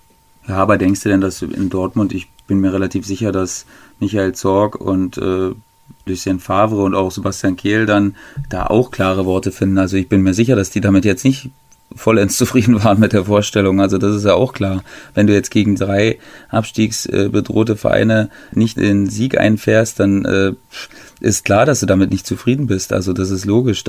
[0.47, 3.65] Ja, aber denkst du denn, dass in Dortmund, ich bin mir relativ sicher, dass
[3.99, 5.51] Michael Zorg und äh,
[6.05, 8.15] Lucien Favre und auch Sebastian Kehl dann
[8.49, 9.77] da auch klare Worte finden.
[9.77, 11.51] Also ich bin mir sicher, dass die damit jetzt nicht
[11.95, 13.81] vollends zufrieden waren mit der Vorstellung.
[13.81, 14.83] Also das ist ja auch klar.
[15.13, 20.53] Wenn du jetzt gegen drei abstiegsbedrohte Vereine nicht in Sieg einfährst, dann äh,
[21.19, 22.93] ist klar, dass du damit nicht zufrieden bist.
[22.93, 23.83] Also das ist logisch.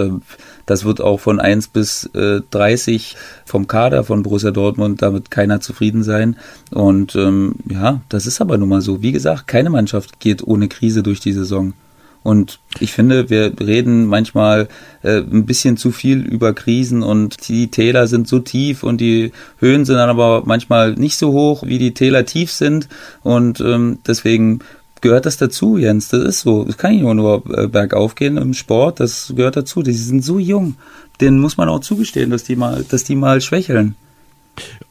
[0.67, 5.61] Das wird auch von 1 bis äh, 30 vom Kader von Borussia Dortmund damit keiner
[5.61, 6.37] zufrieden sein.
[6.71, 9.03] Und ähm, ja, das ist aber nun mal so.
[9.03, 11.73] Wie gesagt, keine Mannschaft geht ohne Krise durch die Saison.
[12.23, 14.69] Und ich finde, wir reden manchmal
[15.03, 19.33] äh, ein bisschen zu viel über Krisen und die Täler sind so tief und die
[19.59, 22.89] Höhen sind dann aber manchmal nicht so hoch, wie die Täler tief sind.
[23.23, 24.61] Und ähm, deswegen
[25.01, 26.09] gehört das dazu, Jens.
[26.09, 26.67] Das ist so.
[26.69, 29.01] Es kann nicht nur, nur äh, bergauf gehen im Sport.
[29.01, 29.83] Das gehört dazu.
[29.83, 30.77] Die sind so jung.
[31.21, 33.95] Denen muss man auch zugestehen, dass die mal, dass die mal schwächeln.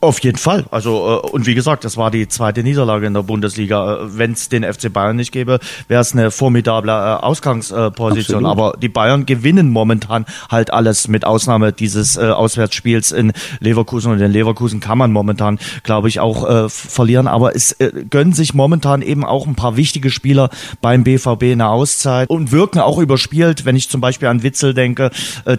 [0.01, 0.65] Auf jeden Fall.
[0.71, 3.95] Also, äh, und wie gesagt, das war die zweite Niederlage in der Bundesliga.
[3.95, 8.45] Äh, Wenn es den FC Bayern nicht gäbe, wäre es eine formidable äh, Ausgangsposition.
[8.45, 14.11] Aber die Bayern gewinnen momentan halt alles, mit Ausnahme dieses Auswärtsspiels in Leverkusen.
[14.11, 17.27] Und in Leverkusen kann man momentan, glaube ich, auch verlieren.
[17.27, 17.75] Aber es
[18.09, 20.49] gönnen sich momentan eben auch ein paar wichtige Spieler
[20.81, 23.65] beim BVB eine Auszeit und wirken auch überspielt.
[23.65, 25.11] Wenn ich zum Beispiel an Witzel denke,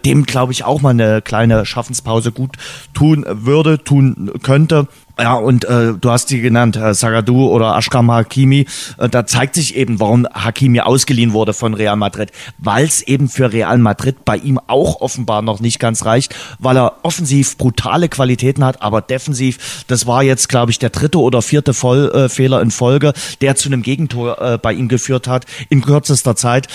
[0.04, 2.56] dem, glaube ich, auch mal eine kleine Schaffenspause gut
[2.94, 3.99] tun würde tun
[4.42, 4.88] könnte.
[5.18, 8.66] Ja, und äh, du hast die genannt, äh, Sagadu oder Ashram Hakimi.
[8.96, 12.32] Äh, da zeigt sich eben, warum Hakimi ausgeliehen wurde von Real Madrid.
[12.58, 16.76] Weil es eben für Real Madrid bei ihm auch offenbar noch nicht ganz reicht, weil
[16.76, 21.42] er offensiv brutale Qualitäten hat, aber defensiv, das war jetzt, glaube ich, der dritte oder
[21.42, 25.44] vierte Voll, äh, Fehler in Folge, der zu einem Gegentor äh, bei ihm geführt hat
[25.68, 26.68] in kürzester Zeit.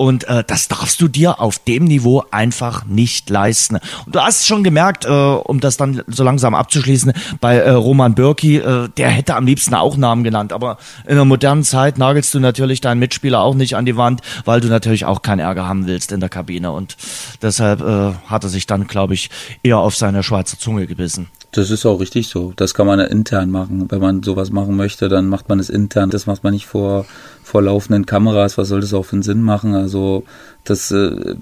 [0.00, 3.78] Und äh, das darfst du dir auf dem Niveau einfach nicht leisten.
[4.06, 8.14] Und du hast schon gemerkt, äh, um das dann so langsam abzuschließen, bei äh, Roman
[8.14, 10.54] Bürki, äh, der hätte am liebsten auch Namen genannt.
[10.54, 14.22] Aber in der modernen Zeit nagelst du natürlich deinen Mitspieler auch nicht an die Wand,
[14.46, 16.72] weil du natürlich auch keinen Ärger haben willst in der Kabine.
[16.72, 16.96] Und
[17.42, 19.28] deshalb äh, hat er sich dann, glaube ich,
[19.62, 21.28] eher auf seine Schweizer Zunge gebissen.
[21.52, 22.52] Das ist auch richtig so.
[22.56, 23.90] Das kann man intern machen.
[23.90, 26.08] Wenn man sowas machen möchte, dann macht man es intern.
[26.08, 27.06] Das macht man nicht vor,
[27.50, 28.56] vor laufenden Kameras.
[28.58, 29.74] Was soll das auch für einen Sinn machen?
[29.74, 30.22] Also
[30.62, 31.34] das äh,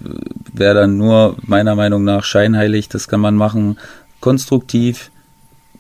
[0.55, 2.89] wäre dann nur meiner Meinung nach scheinheilig.
[2.89, 3.79] Das kann man machen
[4.21, 5.11] konstruktiv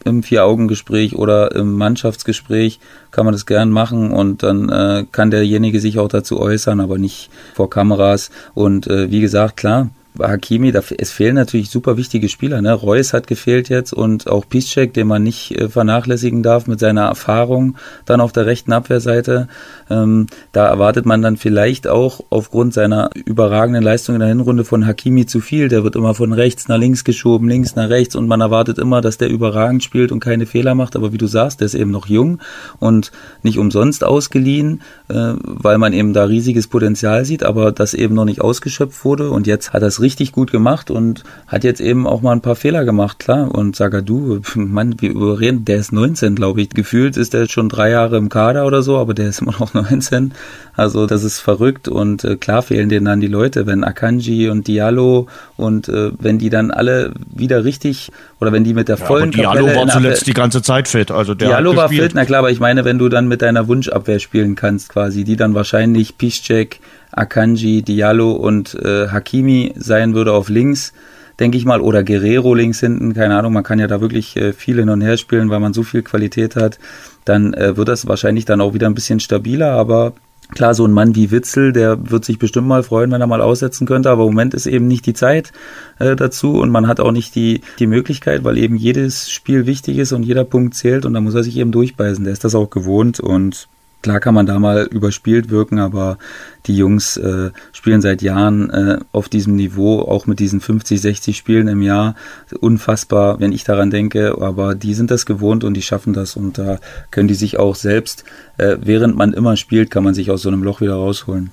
[0.04, 2.78] im Vier-Augen-Gespräch oder im Mannschaftsgespräch
[3.10, 6.98] kann man das gern machen und dann äh, kann derjenige sich auch dazu äußern, aber
[6.98, 8.30] nicht vor Kameras.
[8.54, 9.88] Und äh, wie gesagt, klar,
[10.20, 12.60] Hakimi, da, es fehlen natürlich super wichtige Spieler.
[12.60, 12.72] Ne?
[12.72, 17.02] Reus hat gefehlt jetzt und auch Piszczek, den man nicht äh, vernachlässigen darf mit seiner
[17.02, 19.48] Erfahrung dann auf der rechten Abwehrseite.
[19.90, 24.86] Ähm, da erwartet man dann vielleicht auch aufgrund seiner überragenden Leistung in der Hinrunde von
[24.86, 25.68] Hakimi zu viel.
[25.68, 29.00] Der wird immer von rechts nach links geschoben, links nach rechts und man erwartet immer,
[29.00, 30.96] dass der überragend spielt und keine Fehler macht.
[30.96, 32.40] Aber wie du sagst, der ist eben noch jung
[32.80, 38.14] und nicht umsonst ausgeliehen, äh, weil man eben da riesiges Potenzial sieht, aber das eben
[38.14, 39.30] noch nicht ausgeschöpft wurde.
[39.30, 42.56] Und jetzt hat es richtig gut gemacht und hat jetzt eben auch mal ein paar
[42.56, 43.54] Fehler gemacht, klar.
[43.54, 46.70] Und Sagadu, Mann, wir überreden, der ist 19, glaube ich.
[46.70, 49.74] Gefühlt ist der schon drei Jahre im Kader oder so, aber der ist immer noch
[49.90, 50.32] 19.
[50.74, 54.66] Also das ist verrückt und äh, klar fehlen denen dann die Leute, wenn Akanji und
[54.66, 59.04] Diallo und äh, wenn die dann alle wieder richtig oder wenn die mit der ja,
[59.04, 61.10] vollen Diallo Kapelle war zuletzt die ganze Zeit fit.
[61.10, 63.68] Also der Diallo war fit, na klar, aber ich meine, wenn du dann mit deiner
[63.68, 66.80] Wunschabwehr spielen kannst quasi, die dann wahrscheinlich Piszczek,
[67.12, 70.92] Akanji, Diallo und äh, Hakimi sein würde auf links,
[71.38, 74.52] denke ich mal, oder Guerrero links hinten, keine Ahnung, man kann ja da wirklich äh,
[74.52, 76.78] viel hin und her spielen, weil man so viel Qualität hat,
[77.24, 80.14] dann äh, wird das wahrscheinlich dann auch wieder ein bisschen stabiler, aber
[80.54, 83.42] Klar, so ein Mann wie Witzel, der wird sich bestimmt mal freuen, wenn er mal
[83.42, 85.52] aussetzen könnte, aber im Moment ist eben nicht die Zeit
[85.98, 89.98] äh, dazu und man hat auch nicht die, die Möglichkeit, weil eben jedes Spiel wichtig
[89.98, 92.24] ist und jeder Punkt zählt und da muss er sich eben durchbeißen.
[92.24, 93.68] Der ist das auch gewohnt und
[94.08, 96.16] Klar kann man da mal überspielt wirken, aber
[96.64, 101.36] die Jungs äh, spielen seit Jahren äh, auf diesem Niveau, auch mit diesen 50, 60
[101.36, 102.14] Spielen im Jahr.
[102.58, 106.56] Unfassbar, wenn ich daran denke, aber die sind das gewohnt und die schaffen das und
[106.56, 106.78] da
[107.10, 108.24] können die sich auch selbst,
[108.56, 111.50] äh, während man immer spielt, kann man sich aus so einem Loch wieder rausholen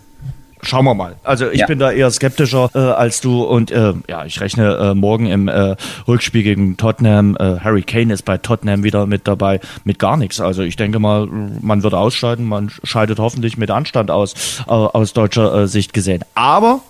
[0.66, 1.16] schauen wir mal.
[1.24, 1.66] Also ich ja.
[1.68, 5.48] bin da eher skeptischer äh, als du und äh, ja, ich rechne äh, morgen im
[5.48, 5.76] äh,
[6.08, 7.36] Rückspiel gegen Tottenham.
[7.40, 10.42] Äh, Harry Kane ist bei Tottenham wieder mit dabei, mit gar nichts.
[10.42, 15.14] Also ich denke mal, man wird ausscheiden, man scheidet hoffentlich mit Anstand aus, äh, aus
[15.14, 16.24] deutscher äh, Sicht gesehen.
[16.34, 16.82] Aber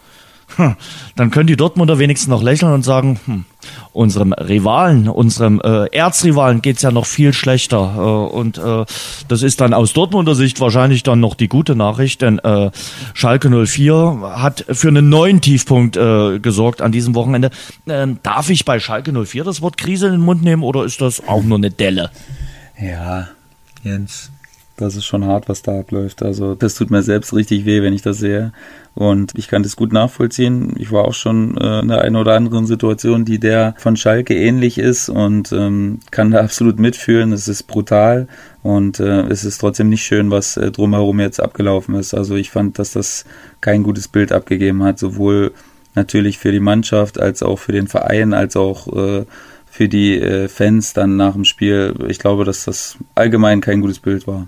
[1.15, 3.45] dann können die Dortmunder wenigstens noch lächeln und sagen, hm,
[3.93, 7.95] unserem Rivalen, unserem äh, Erzrivalen geht's ja noch viel schlechter.
[7.97, 8.85] Äh, und äh,
[9.27, 12.71] das ist dann aus Dortmunder Sicht wahrscheinlich dann noch die gute Nachricht, denn äh,
[13.13, 17.49] Schalke 04 hat für einen neuen Tiefpunkt äh, gesorgt an diesem Wochenende.
[17.87, 21.01] Ähm, darf ich bei Schalke 04 das Wort Krise in den Mund nehmen oder ist
[21.01, 22.11] das auch nur eine Delle?
[22.79, 23.29] Ja,
[23.83, 24.31] Jens,
[24.77, 26.21] das ist schon hart, was da abläuft.
[26.21, 28.51] Also das tut mir selbst richtig weh, wenn ich das sehe.
[28.93, 30.73] Und ich kann das gut nachvollziehen.
[30.77, 34.35] Ich war auch schon äh, in der einen oder anderen Situation, die der von Schalke
[34.35, 37.31] ähnlich ist und ähm, kann da absolut mitfühlen.
[37.31, 38.27] Es ist brutal
[38.63, 42.13] und äh, es ist trotzdem nicht schön, was äh, drumherum jetzt abgelaufen ist.
[42.13, 43.25] Also ich fand, dass das
[43.61, 45.53] kein gutes Bild abgegeben hat, sowohl
[45.93, 49.25] natürlich für die Mannschaft als auch für den Verein, als auch äh,
[49.69, 51.95] für die äh, Fans dann nach dem Spiel.
[52.07, 54.47] Ich glaube, dass das allgemein kein gutes Bild war.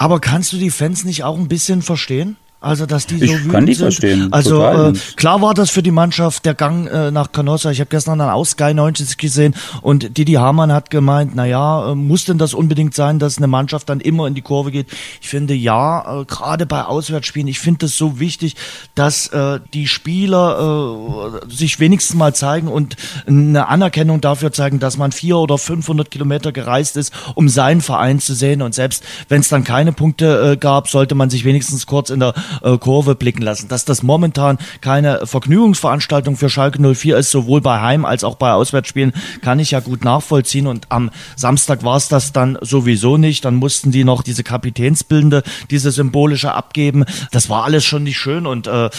[0.00, 2.38] Aber kannst du die Fans nicht auch ein bisschen verstehen?
[2.62, 3.86] Also, dass die so ich kann die sind.
[3.86, 4.32] verstehen.
[4.32, 7.70] Also, äh, klar war das für die Mannschaft der Gang äh, nach Canossa.
[7.70, 11.92] Ich habe gestern dann auch Sky 90 gesehen und Didi Hamann hat gemeint, na ja,
[11.92, 14.88] äh, muss denn das unbedingt sein, dass eine Mannschaft dann immer in die Kurve geht?
[15.22, 18.56] Ich finde ja, äh, gerade bei Auswärtsspielen, ich finde es so wichtig,
[18.94, 22.96] dass äh, die Spieler äh, sich wenigstens mal zeigen und
[23.26, 28.20] eine Anerkennung dafür zeigen, dass man vier oder 500 Kilometer gereist ist, um seinen Verein
[28.20, 28.60] zu sehen.
[28.60, 32.20] Und selbst wenn es dann keine Punkte äh, gab, sollte man sich wenigstens kurz in
[32.20, 33.68] der äh, Kurve blicken lassen.
[33.68, 38.52] Dass das momentan keine Vergnügungsveranstaltung für Schalke 04 ist, sowohl bei Heim- als auch bei
[38.52, 40.66] Auswärtsspielen, kann ich ja gut nachvollziehen.
[40.66, 43.44] Und am Samstag war es das dann sowieso nicht.
[43.44, 47.04] Dann mussten die noch diese Kapitänsbildende, diese symbolische abgeben.
[47.30, 48.90] Das war alles schon nicht schön und äh,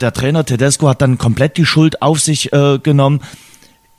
[0.00, 3.20] der Trainer Tedesco hat dann komplett die Schuld auf sich äh, genommen.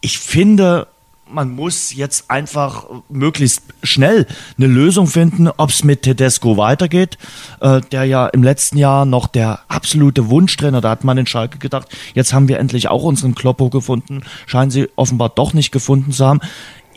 [0.01, 0.87] Ich finde,
[1.35, 4.25] man muss jetzt einfach möglichst schnell
[4.57, 7.17] eine Lösung finden, ob es mit Tedesco weitergeht,
[7.59, 11.59] äh, der ja im letzten Jahr noch der absolute Wunschtrainer, da hat man in Schalke
[11.59, 16.13] gedacht, jetzt haben wir endlich auch unseren Kloppo gefunden, scheinen sie offenbar doch nicht gefunden
[16.13, 16.39] zu haben.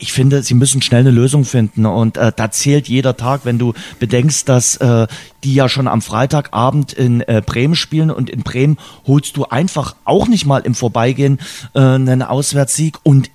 [0.01, 3.59] ich finde, sie müssen schnell eine Lösung finden und äh, da zählt jeder Tag, wenn
[3.59, 5.09] du bedenkst, dass äh,
[5.43, 9.97] die ja schon am Freitagabend in äh, Bremen spielen und in Bremen holst du einfach
[10.05, 11.41] auch nicht mal im Vorbeigehen
[11.75, 13.31] äh, einen Auswärtssieg und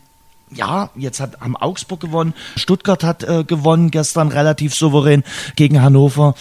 [0.55, 5.23] ja, jetzt hat haben Augsburg gewonnen, Stuttgart hat äh, gewonnen gestern relativ souverän
[5.55, 6.35] gegen Hannover.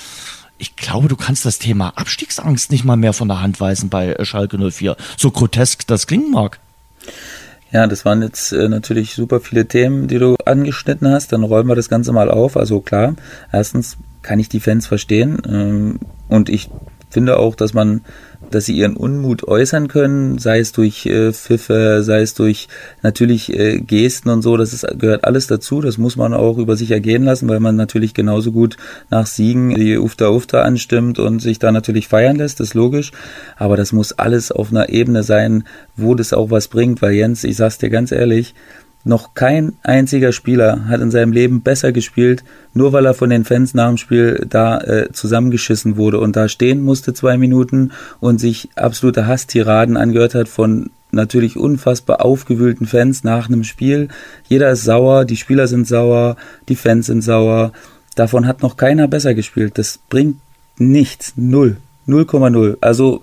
[0.58, 4.12] Ich glaube, du kannst das Thema Abstiegsangst nicht mal mehr von der Hand weisen bei
[4.12, 4.96] äh, Schalke 04.
[5.16, 6.60] So grotesk das klingen mag.
[7.72, 11.32] Ja, das waren jetzt äh, natürlich super viele Themen, die du angeschnitten hast.
[11.32, 12.56] Dann räumen wir das Ganze mal auf.
[12.56, 13.16] Also klar,
[13.50, 15.98] erstens kann ich die Fans verstehen ähm,
[16.28, 16.70] und ich
[17.10, 18.02] finde auch, dass man
[18.54, 22.68] dass sie ihren Unmut äußern können, sei es durch äh, Pfiffe, sei es durch
[23.02, 26.76] natürlich äh, Gesten und so, das ist, gehört alles dazu, das muss man auch über
[26.76, 28.76] sich ergehen lassen, weil man natürlich genauso gut
[29.10, 33.10] nach Siegen die Ufta Ufta anstimmt und sich da natürlich feiern lässt, das ist logisch,
[33.56, 35.64] aber das muss alles auf einer Ebene sein,
[35.96, 38.54] wo das auch was bringt, weil Jens, ich sag's dir ganz ehrlich,
[39.04, 43.44] noch kein einziger Spieler hat in seinem Leben besser gespielt, nur weil er von den
[43.44, 48.40] Fans nach dem Spiel da äh, zusammengeschissen wurde und da stehen musste zwei Minuten und
[48.40, 54.08] sich absolute Hasstiraden angehört hat von natürlich unfassbar aufgewühlten Fans nach einem Spiel.
[54.48, 56.36] Jeder ist sauer, die Spieler sind sauer,
[56.68, 57.72] die Fans sind sauer.
[58.14, 59.78] Davon hat noch keiner besser gespielt.
[59.78, 60.38] Das bringt
[60.78, 61.34] nichts.
[61.36, 61.76] Null.
[62.08, 62.78] 0,0.
[62.80, 63.22] Also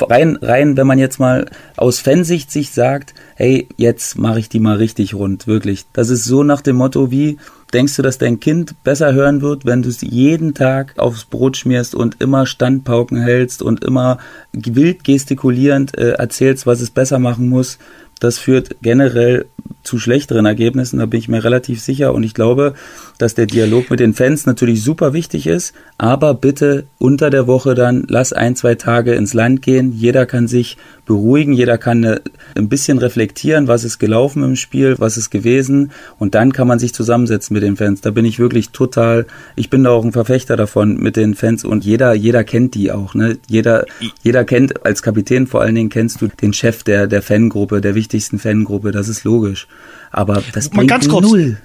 [0.00, 4.60] rein, rein, wenn man jetzt mal aus Fansicht sich sagt, hey, jetzt mache ich die
[4.60, 5.84] mal richtig rund, wirklich.
[5.92, 7.38] Das ist so nach dem Motto wie,
[7.72, 11.56] denkst du, dass dein Kind besser hören wird, wenn du es jeden Tag aufs Brot
[11.56, 14.18] schmierst und immer Standpauken hältst und immer
[14.52, 17.78] wild gestikulierend äh, erzählst, was es besser machen muss?
[18.20, 19.46] Das führt generell
[19.84, 22.12] zu schlechteren Ergebnissen, da bin ich mir relativ sicher.
[22.14, 22.74] Und ich glaube,
[23.18, 25.74] dass der Dialog mit den Fans natürlich super wichtig ist.
[25.98, 29.92] Aber bitte unter der Woche dann lass ein, zwei Tage ins Land gehen.
[29.92, 32.22] Jeder kann sich beruhigen, jeder kann eine,
[32.56, 35.90] ein bisschen reflektieren, was ist gelaufen im Spiel, was ist gewesen.
[36.18, 38.00] Und dann kann man sich zusammensetzen mit den Fans.
[38.00, 39.26] Da bin ich wirklich total,
[39.56, 42.92] ich bin da auch ein Verfechter davon mit den Fans und jeder, jeder kennt die
[42.92, 43.14] auch.
[43.14, 43.38] Ne?
[43.48, 43.84] Jeder,
[44.22, 47.96] jeder kennt, als Kapitän vor allen Dingen kennst du den Chef der, der Fangruppe, der
[47.96, 48.92] wichtigsten Fangruppe.
[48.92, 49.66] Das ist logisch.
[50.12, 51.56] Aber das bringt ganz kurz, null.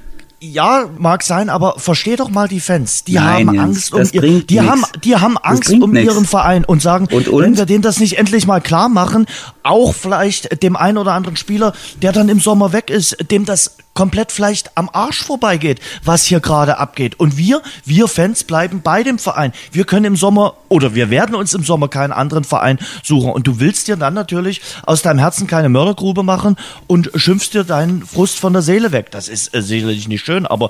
[0.46, 3.06] Ja, mag sein, aber versteh doch mal die Fans.
[3.06, 6.04] Die Nein, haben Angst um ihr, die haben, die haben Angst um nix.
[6.04, 7.42] ihren Verein und sagen, und, und?
[7.42, 9.26] wenn wir denen das nicht endlich mal klar machen,
[9.64, 13.78] auch vielleicht dem einen oder anderen Spieler, der dann im Sommer weg ist, dem das
[13.94, 17.20] komplett vielleicht am Arsch vorbeigeht, was hier gerade abgeht.
[17.20, 19.54] Und wir, wir Fans bleiben bei dem Verein.
[19.72, 23.32] Wir können im Sommer oder wir werden uns im Sommer keinen anderen Verein suchen.
[23.32, 27.64] Und du willst dir dann natürlich aus deinem Herzen keine Mördergrube machen und schimpfst dir
[27.64, 29.12] deinen Frust von der Seele weg.
[29.12, 30.70] Das ist äh, sicherlich nicht schön, aber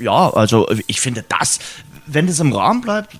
[0.00, 1.58] ja, also ich finde das,
[2.06, 3.14] wenn es im Rahmen bleibt,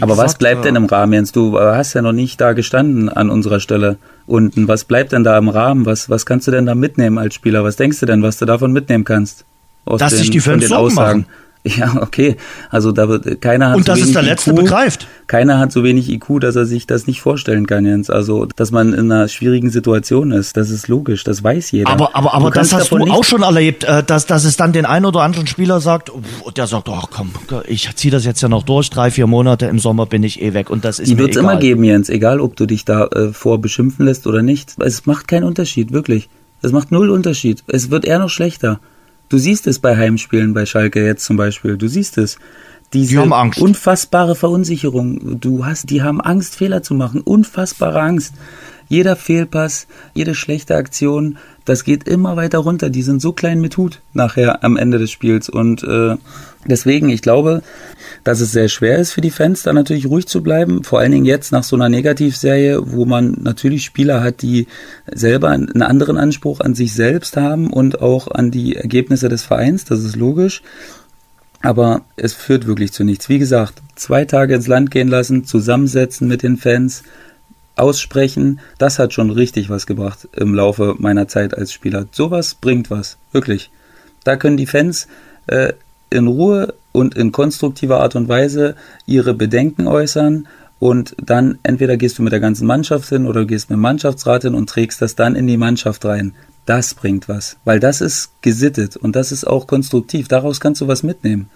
[0.00, 1.32] aber gesagt, was bleibt denn im Rahmen, Jens?
[1.32, 4.68] Du hast ja noch nicht da gestanden an unserer Stelle unten.
[4.68, 5.86] Was bleibt denn da im Rahmen?
[5.86, 7.64] Was, was kannst du denn da mitnehmen als Spieler?
[7.64, 9.44] Was denkst du denn, was du davon mitnehmen kannst?
[9.84, 11.20] Aus Dass den, sich die Fans Sorgen Aussagen?
[11.20, 11.32] machen.
[11.76, 12.36] Ja, okay.
[12.70, 15.06] Also da wird keiner hat Und so dass es der Letzte IQ, begreift.
[15.26, 18.10] Keiner hat so wenig IQ, dass er sich das nicht vorstellen kann, Jens.
[18.10, 21.90] Also, dass man in einer schwierigen Situation ist, das ist logisch, das weiß jeder.
[21.90, 24.86] Aber, aber, aber das hast du auch schon erlebt, äh, dass, dass es dann den
[24.86, 26.10] einen oder anderen Spieler sagt,
[26.56, 27.32] der sagt, ach komm,
[27.66, 30.54] ich ziehe das jetzt ja noch durch, drei, vier Monate, im Sommer bin ich eh
[30.54, 33.06] weg und das ist Die wird es immer geben, Jens, egal ob du dich da
[33.06, 34.74] äh, vor beschimpfen lässt oder nicht.
[34.78, 36.28] Es macht keinen Unterschied, wirklich.
[36.62, 37.62] Es macht null Unterschied.
[37.66, 38.80] Es wird eher noch schlechter.
[39.28, 41.76] Du siehst es bei Heimspielen bei Schalke jetzt zum Beispiel.
[41.76, 42.38] Du siehst es.
[42.92, 43.60] Diese die haben Angst.
[43.60, 45.38] unfassbare Verunsicherung.
[45.40, 47.20] Du hast, die haben Angst, Fehler zu machen.
[47.20, 48.34] Unfassbare Angst.
[48.88, 52.88] Jeder Fehlpass, jede schlechte Aktion, das geht immer weiter runter.
[52.88, 55.50] Die sind so klein mit Hut nachher am Ende des Spiels.
[55.50, 56.16] Und äh,
[56.66, 57.62] deswegen, ich glaube,
[58.24, 60.82] dass es sehr schwer ist für die Fans, da natürlich ruhig zu bleiben.
[60.82, 64.66] Vor allen Dingen jetzt nach so einer Negativserie, wo man natürlich Spieler hat, die
[65.12, 69.84] selber einen anderen Anspruch an sich selbst haben und auch an die Ergebnisse des Vereins.
[69.84, 70.62] Das ist logisch.
[71.60, 73.28] Aber es führt wirklich zu nichts.
[73.28, 77.02] Wie gesagt, zwei Tage ins Land gehen lassen, zusammensetzen mit den Fans,
[77.78, 82.06] aussprechen, das hat schon richtig was gebracht im Laufe meiner Zeit als Spieler.
[82.12, 83.70] Sowas bringt was, wirklich.
[84.24, 85.08] Da können die Fans
[85.46, 85.72] äh,
[86.10, 88.74] in Ruhe und in konstruktiver Art und Weise
[89.06, 93.70] ihre Bedenken äußern und dann entweder gehst du mit der ganzen Mannschaft hin oder gehst
[93.70, 96.34] mit dem Mannschaftsrat hin und trägst das dann in die Mannschaft rein.
[96.66, 100.28] Das bringt was, weil das ist gesittet und das ist auch konstruktiv.
[100.28, 101.48] Daraus kannst du was mitnehmen.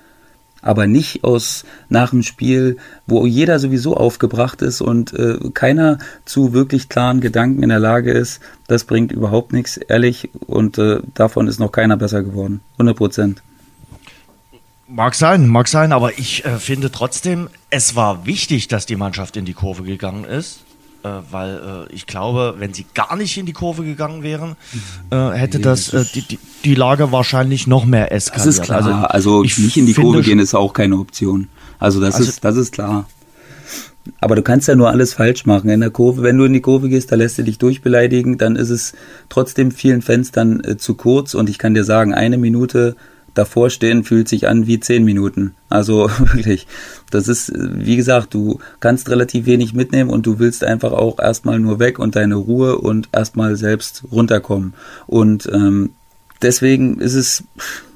[0.62, 6.52] Aber nicht aus nach dem Spiel, wo jeder sowieso aufgebracht ist und äh, keiner zu
[6.52, 8.40] wirklich klaren Gedanken in der Lage ist.
[8.68, 10.30] Das bringt überhaupt nichts, ehrlich.
[10.46, 12.60] Und äh, davon ist noch keiner besser geworden.
[12.74, 13.42] 100 Prozent.
[14.88, 19.36] Mag sein, mag sein, aber ich äh, finde trotzdem, es war wichtig, dass die Mannschaft
[19.36, 20.60] in die Kurve gegangen ist.
[21.04, 24.56] Äh, weil äh, ich glaube, wenn sie gar nicht in die Kurve gegangen wären,
[25.10, 28.46] äh, hätte nee, das, das die, die, die, Lage wahrscheinlich noch mehr eskaliert.
[28.46, 29.10] Das ist klar.
[29.12, 31.48] Also, also nicht in die Kurve gehen ist auch keine Option.
[31.78, 33.06] Also das also, ist das ist klar.
[34.20, 35.70] Aber du kannst ja nur alles falsch machen.
[35.70, 38.56] In der Kurve, wenn du in die Kurve gehst, da lässt du dich durchbeleidigen, dann
[38.56, 38.94] ist es
[39.28, 41.34] trotzdem vielen Fans dann äh, zu kurz.
[41.34, 42.96] Und ich kann dir sagen, eine Minute
[43.34, 45.54] davor stehen fühlt sich an wie zehn Minuten.
[45.68, 46.66] Also wirklich,
[47.10, 51.58] das ist, wie gesagt, du kannst relativ wenig mitnehmen und du willst einfach auch erstmal
[51.58, 54.74] nur weg und deine Ruhe und erstmal selbst runterkommen.
[55.06, 55.90] Und ähm,
[56.42, 57.44] deswegen ist es,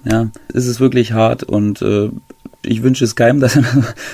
[0.04, 2.10] ja, ist es wirklich hart und äh,
[2.66, 3.64] ich wünsche es keinem, dass er,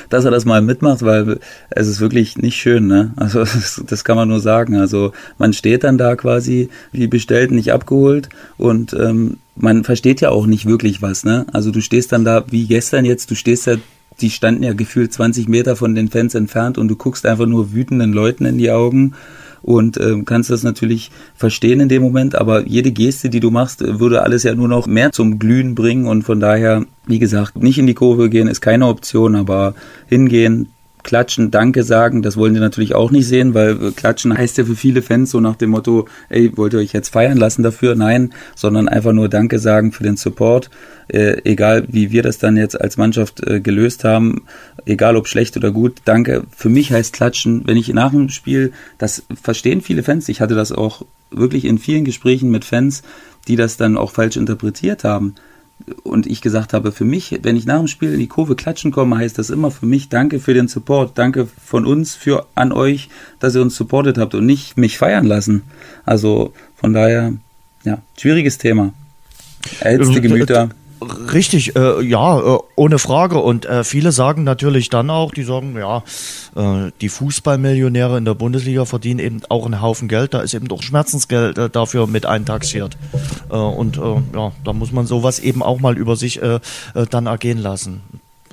[0.08, 1.38] dass er das mal mitmacht, weil
[1.70, 3.12] es ist wirklich nicht schön, ne?
[3.16, 4.76] Also das, das, kann man nur sagen.
[4.76, 10.30] Also man steht dann da quasi wie bestellt, nicht abgeholt und ähm, man versteht ja
[10.30, 11.46] auch nicht wirklich was, ne?
[11.52, 13.76] Also du stehst dann da wie gestern jetzt, du stehst ja
[14.20, 17.72] die standen ja gefühlt 20 Meter von den Fans entfernt und du guckst einfach nur
[17.72, 19.14] wütenden Leuten in die Augen
[19.62, 23.80] und äh, kannst das natürlich verstehen in dem Moment, aber jede Geste, die du machst,
[23.80, 26.06] würde alles ja nur noch mehr zum Glühen bringen.
[26.06, 29.74] Und von daher, wie gesagt, nicht in die Kurve gehen ist keine Option, aber
[30.08, 30.68] hingehen,
[31.02, 34.64] klatschen, Danke sagen, das wollen die natürlich auch nicht sehen, weil äh, klatschen heißt ja
[34.64, 37.94] für viele Fans so nach dem Motto, ey, wollt ihr euch jetzt feiern lassen dafür?
[37.94, 40.70] Nein, sondern einfach nur Danke sagen für den Support,
[41.08, 44.42] äh, egal wie wir das dann jetzt als Mannschaft äh, gelöst haben,
[44.86, 46.44] egal ob schlecht oder gut, Danke.
[46.54, 50.54] Für mich heißt klatschen, wenn ich nach dem Spiel, das verstehen viele Fans, ich hatte
[50.54, 53.02] das auch wirklich in vielen Gesprächen mit Fans,
[53.48, 55.34] die das dann auch falsch interpretiert haben
[56.02, 58.90] und ich gesagt habe, für mich, wenn ich nach dem Spiel in die Kurve klatschen
[58.90, 62.72] komme, heißt das immer für mich Danke für den Support, danke von uns für an
[62.72, 63.08] euch,
[63.40, 65.62] dass ihr uns supportet habt und nicht mich feiern lassen.
[66.04, 67.32] Also von daher,
[67.84, 68.92] ja, schwieriges Thema.
[69.80, 70.70] Erhitzte Gemüter.
[71.32, 73.38] Richtig, äh, ja, äh, ohne Frage.
[73.38, 76.02] Und äh, viele sagen natürlich dann auch, die sagen, ja,
[76.56, 80.34] äh, die Fußballmillionäre in der Bundesliga verdienen eben auch einen Haufen Geld.
[80.34, 82.96] Da ist eben doch Schmerzensgeld äh, dafür mit eintaxiert.
[83.50, 86.40] Äh, und ja, da muss man sowas eben auch mal über sich
[87.10, 88.00] dann ergehen lassen.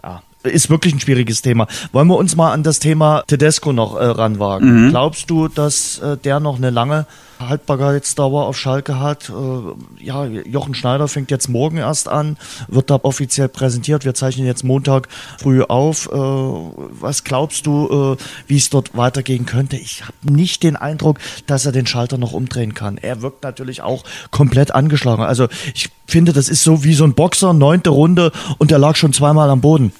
[0.04, 1.68] Ja, ist wirklich ein schwieriges Thema.
[1.92, 4.88] Wollen wir uns mal an das Thema Tedesco noch ranwagen?
[4.88, 4.90] Mhm.
[4.90, 7.06] Glaubst du, dass der noch eine lange
[7.40, 9.30] Haltbarkeitsdauer auf Schalke hat?
[9.30, 12.38] Äh, ja, Jochen Schneider fängt jetzt morgen erst an,
[12.68, 14.06] wird da offiziell präsentiert.
[14.06, 16.08] Wir zeichnen jetzt Montag früh auf.
[16.12, 19.78] Äh, was glaubst du, äh, wie es dort weitergehen könnte?
[19.78, 22.98] Ich habe nicht den Eindruck, dass er den Schalter noch umdrehen kann.
[22.98, 25.24] Er wirkt natürlich auch komplett angeschlagen.
[25.24, 28.96] Also ich finde, das ist so wie so ein Boxer, neunte Runde und der lag
[28.96, 29.94] schon zweimal am Boden.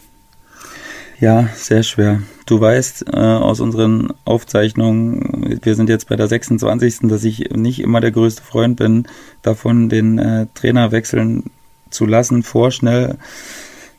[1.20, 2.22] Ja, sehr schwer.
[2.46, 7.82] Du weißt äh, aus unseren Aufzeichnungen, wir sind jetzt bei der 26., dass ich nicht
[7.82, 9.06] immer der größte Freund bin,
[9.42, 11.44] davon den äh, Trainer wechseln
[11.90, 13.18] zu lassen, vorschnell.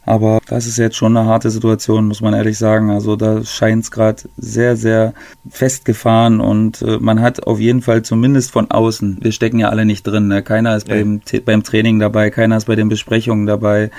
[0.07, 2.91] Aber das ist jetzt schon eine harte Situation, muss man ehrlich sagen.
[2.91, 5.13] Also da scheint es gerade sehr, sehr
[5.49, 9.85] festgefahren und äh, man hat auf jeden Fall zumindest von außen, wir stecken ja alle
[9.85, 10.43] nicht drin, ne?
[10.43, 10.95] keiner ist ja.
[10.95, 13.91] beim, beim Training dabei, keiner ist bei den Besprechungen dabei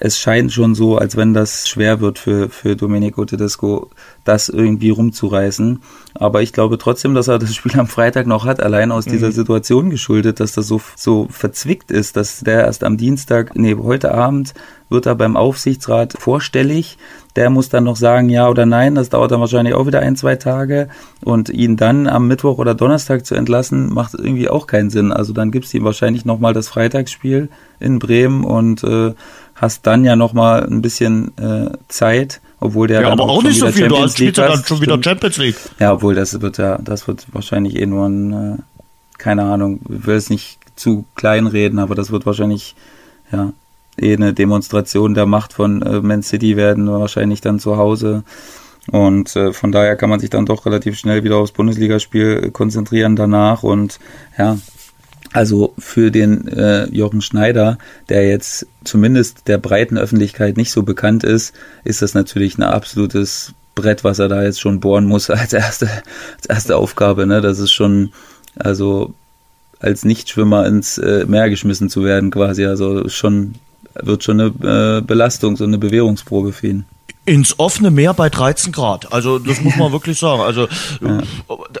[0.00, 3.90] es scheint schon so, als wenn das schwer wird für, für Domenico Tedesco,
[4.24, 5.82] das irgendwie rumzureißen.
[6.14, 9.12] Aber ich glaube trotzdem, dass er das Spiel am Freitag noch hat, allein aus mhm.
[9.12, 13.74] dieser Situation geschuldet, dass das so, so verzwickt ist, dass der erst am Dienstag, nee,
[13.74, 14.54] heute Abend
[14.88, 16.96] wird er beim Aufsichtsrat vorstellig.
[17.36, 18.94] Der muss dann noch sagen, ja oder nein.
[18.94, 20.88] Das dauert dann wahrscheinlich auch wieder ein, zwei Tage.
[21.22, 25.12] Und ihn dann am Mittwoch oder Donnerstag zu entlassen, macht irgendwie auch keinen Sinn.
[25.12, 27.48] Also dann gibt es ihm wahrscheinlich nochmal das Freitagsspiel
[27.80, 29.12] in Bremen und äh,
[29.60, 33.38] hast dann ja noch mal ein bisschen äh, Zeit, obwohl der ja, dann aber auch,
[33.38, 33.88] auch nicht so viel.
[33.88, 35.56] Champions du hast League dann schon wieder Champions League.
[35.78, 38.56] Ja, obwohl das wird ja, das wird wahrscheinlich eh nur ein, äh,
[39.18, 42.74] keine Ahnung, ich will es nicht zu klein reden, aber das wird wahrscheinlich
[43.32, 43.52] ja
[44.00, 48.22] eh eine Demonstration der Macht von äh, Man City werden, wahrscheinlich dann zu Hause.
[48.90, 53.16] Und äh, von daher kann man sich dann doch relativ schnell wieder aufs Bundesligaspiel konzentrieren
[53.16, 53.62] danach.
[53.62, 53.98] Und
[54.38, 54.56] ja,
[55.32, 61.24] also für den äh, Jochen Schneider, der jetzt zumindest der breiten Öffentlichkeit nicht so bekannt
[61.24, 61.54] ist,
[61.84, 65.88] ist das natürlich ein absolutes Brett, was er da jetzt schon bohren muss als erste,
[66.36, 67.26] als erste Aufgabe.
[67.26, 67.40] Ne?
[67.40, 68.12] Das ist schon,
[68.56, 69.14] also
[69.80, 72.64] als Nichtschwimmer ins äh, Meer geschmissen zu werden quasi.
[72.66, 73.54] Also schon
[73.94, 76.84] wird schon eine äh, Belastung, so eine Bewährungsprobe für ihn
[77.28, 79.12] ins offene Meer bei 13 Grad.
[79.12, 80.40] Also das muss man wirklich sagen.
[80.40, 80.66] Also
[81.02, 81.22] ja.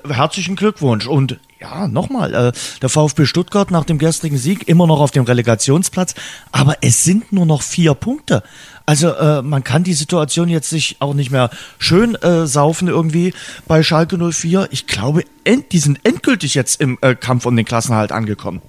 [0.06, 1.06] herzlichen Glückwunsch.
[1.06, 2.52] Und ja, nochmal, äh,
[2.82, 6.14] der VfB Stuttgart nach dem gestrigen Sieg immer noch auf dem Relegationsplatz,
[6.52, 8.42] aber es sind nur noch vier Punkte.
[8.86, 13.34] Also äh, man kann die Situation jetzt sich auch nicht mehr schön äh, saufen irgendwie
[13.66, 14.68] bei Schalke 04.
[14.70, 18.62] Ich glaube, end, die sind endgültig jetzt im äh, Kampf um den Klassenhalt angekommen.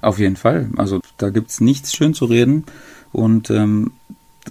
[0.00, 0.70] Auf jeden Fall.
[0.76, 2.64] Also da gibt's nichts schön zu reden.
[3.12, 3.92] Und ähm,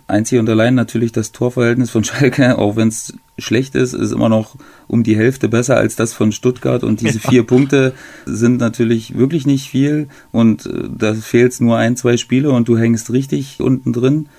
[0.07, 4.29] einzig und allein natürlich das Torverhältnis von Schalke, auch wenn es schlecht ist, ist immer
[4.29, 4.55] noch
[4.87, 6.83] um die Hälfte besser als das von Stuttgart.
[6.83, 7.29] Und diese ja.
[7.29, 7.93] vier Punkte
[8.25, 10.07] sind natürlich wirklich nicht viel.
[10.31, 14.29] Und äh, da fehlt nur ein, zwei Spiele und du hängst richtig unten drin.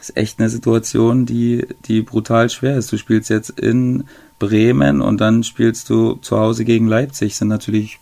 [0.00, 2.92] Ist echt eine Situation, die, die brutal schwer ist.
[2.92, 4.04] Du spielst jetzt in
[4.38, 7.36] Bremen und dann spielst du zu Hause gegen Leipzig.
[7.36, 8.00] Sind natürlich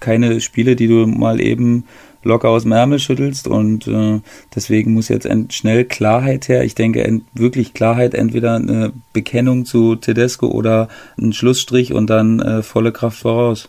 [0.00, 1.84] keine Spiele, die du mal eben
[2.22, 4.20] locker aus dem Ärmel schüttelst und äh,
[4.54, 6.64] deswegen muss jetzt schnell Klarheit her.
[6.64, 12.62] Ich denke wirklich Klarheit, entweder eine Bekennung zu Tedesco oder ein Schlussstrich und dann äh,
[12.62, 13.68] volle Kraft voraus.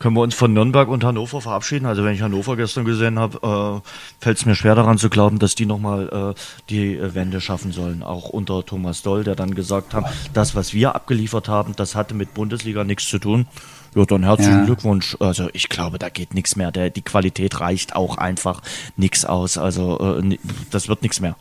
[0.00, 1.86] Können wir uns von Nürnberg und Hannover verabschieden?
[1.86, 3.88] Also wenn ich Hannover gestern gesehen habe, äh,
[4.22, 8.02] fällt es mir schwer daran zu glauben, dass die nochmal äh, die Wende schaffen sollen.
[8.02, 10.04] Auch unter Thomas Doll, der dann gesagt hat,
[10.34, 13.46] das, was wir abgeliefert haben, das hatte mit Bundesliga nichts zu tun.
[13.94, 14.64] Ja, dann herzlichen ja.
[14.64, 15.16] Glückwunsch.
[15.20, 16.70] Also ich glaube, da geht nichts mehr.
[16.70, 18.62] Der, die Qualität reicht auch einfach
[18.96, 19.58] nichts aus.
[19.58, 20.38] Also äh,
[20.70, 21.36] das wird nichts mehr.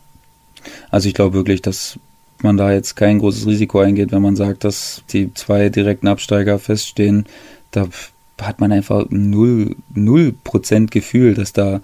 [0.89, 1.99] Also ich glaube wirklich, dass
[2.41, 6.59] man da jetzt kein großes Risiko eingeht, wenn man sagt, dass die zwei direkten Absteiger
[6.59, 7.25] feststehen.
[7.71, 7.87] Da
[8.41, 11.81] hat man einfach null, null Prozent Gefühl, dass da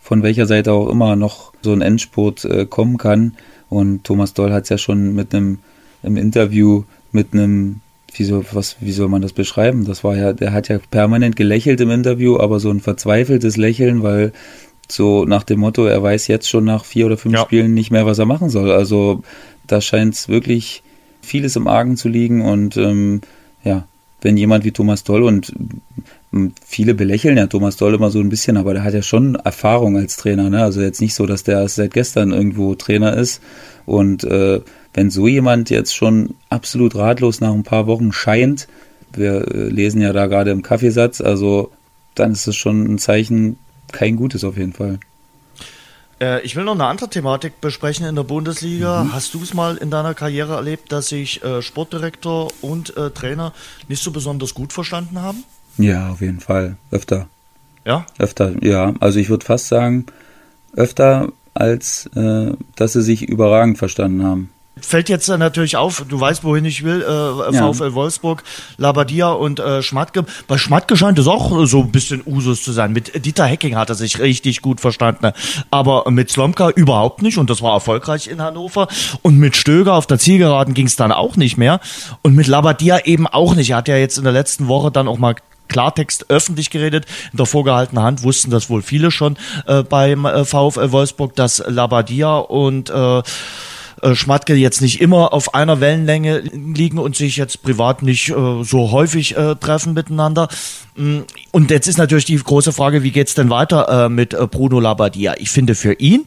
[0.00, 3.36] von welcher Seite auch immer noch so ein Endspurt äh, kommen kann.
[3.70, 5.60] Und Thomas Doll hat es ja schon mit einem
[6.04, 7.80] im Interview mit einem
[8.14, 9.84] wie soll, was, wie soll man das beschreiben?
[9.84, 14.02] Das war ja, der hat ja permanent gelächelt im Interview, aber so ein verzweifeltes Lächeln,
[14.02, 14.32] weil
[14.90, 17.42] so nach dem Motto, er weiß jetzt schon nach vier oder fünf ja.
[17.42, 18.70] Spielen nicht mehr, was er machen soll.
[18.70, 19.22] Also
[19.66, 20.82] da scheint es wirklich
[21.22, 23.22] vieles im Argen zu liegen und ähm,
[23.64, 23.86] ja,
[24.20, 25.52] wenn jemand wie Thomas Doll und
[26.64, 29.96] viele belächeln ja Thomas Doll immer so ein bisschen, aber der hat ja schon Erfahrung
[29.96, 30.62] als Trainer, ne?
[30.62, 33.40] Also jetzt nicht so, dass der seit gestern irgendwo Trainer ist
[33.86, 34.60] und äh,
[34.94, 38.68] wenn so jemand jetzt schon absolut ratlos nach ein paar Wochen scheint,
[39.12, 41.70] wir äh, lesen ja da gerade im Kaffeesatz, also
[42.14, 43.58] dann ist es schon ein Zeichen,
[43.92, 44.98] kein gutes auf jeden Fall.
[46.20, 49.04] Äh, ich will noch eine andere Thematik besprechen in der Bundesliga.
[49.04, 49.12] Mhm.
[49.12, 53.52] Hast du es mal in deiner Karriere erlebt, dass sich äh, Sportdirektor und äh, Trainer
[53.88, 55.44] nicht so besonders gut verstanden haben?
[55.76, 56.76] Ja, auf jeden Fall.
[56.92, 57.28] Öfter.
[57.84, 58.06] Ja?
[58.18, 58.94] Öfter, ja.
[59.00, 60.06] Also ich würde fast sagen,
[60.76, 64.50] öfter als äh, dass sie sich überragend verstanden haben
[64.80, 67.72] fällt jetzt natürlich auf, du weißt, wohin ich will, äh, ja.
[67.72, 68.42] VfL Wolfsburg,
[68.76, 70.24] Labadia und äh, Schmatke.
[70.48, 72.92] Bei Schmatke scheint es auch so ein bisschen Usus zu sein.
[72.92, 75.32] Mit Dieter Hecking hat er sich richtig gut verstanden.
[75.70, 78.88] Aber mit Slomka überhaupt nicht und das war erfolgreich in Hannover.
[79.22, 81.80] Und mit Stöger auf der Zielgeraden ging es dann auch nicht mehr.
[82.22, 83.70] Und mit Labadia eben auch nicht.
[83.70, 85.36] Er hat ja jetzt in der letzten Woche dann auch mal
[85.68, 87.06] Klartext öffentlich geredet.
[87.32, 91.62] In der vorgehaltenen Hand wussten das wohl viele schon äh, beim äh, VfL Wolfsburg, dass
[91.66, 93.22] Labadia und äh,
[94.04, 98.62] äh, Schmatke jetzt nicht immer auf einer Wellenlänge liegen und sich jetzt privat nicht äh,
[98.62, 100.48] so häufig äh, treffen miteinander.
[100.96, 101.20] Mm,
[101.52, 104.78] und jetzt ist natürlich die große Frage, wie geht's denn weiter äh, mit äh, Bruno
[104.78, 105.34] Labbadia?
[105.38, 106.26] Ich finde für ihn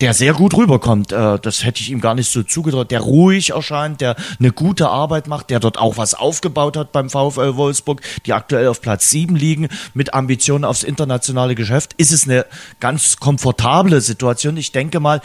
[0.00, 1.12] der sehr gut rüberkommt.
[1.12, 2.90] Äh, das hätte ich ihm gar nicht so zugetraut.
[2.90, 7.08] Der ruhig erscheint, der eine gute Arbeit macht, der dort auch was aufgebaut hat beim
[7.08, 11.94] VfL Wolfsburg, die aktuell auf Platz 7 liegen mit Ambitionen aufs internationale Geschäft.
[11.96, 12.46] Ist es eine
[12.80, 14.56] ganz komfortable Situation.
[14.56, 15.20] Ich denke mal,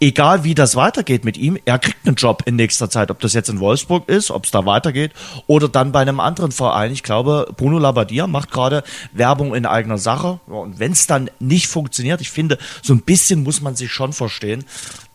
[0.00, 3.10] egal wie das weitergeht mit ihm, er kriegt einen Job in nächster Zeit.
[3.10, 5.12] Ob das jetzt in Wolfsburg ist, ob es da weitergeht
[5.46, 6.92] oder dann bei einem anderen Verein.
[6.92, 8.82] Ich glaube, Bruno Labbadia macht gerade
[9.12, 10.40] Werbung in eigener Sache.
[10.46, 14.12] Und wenn es dann nicht funktioniert, ich finde, so ein bisschen muss man sich schon
[14.12, 14.64] verstehen,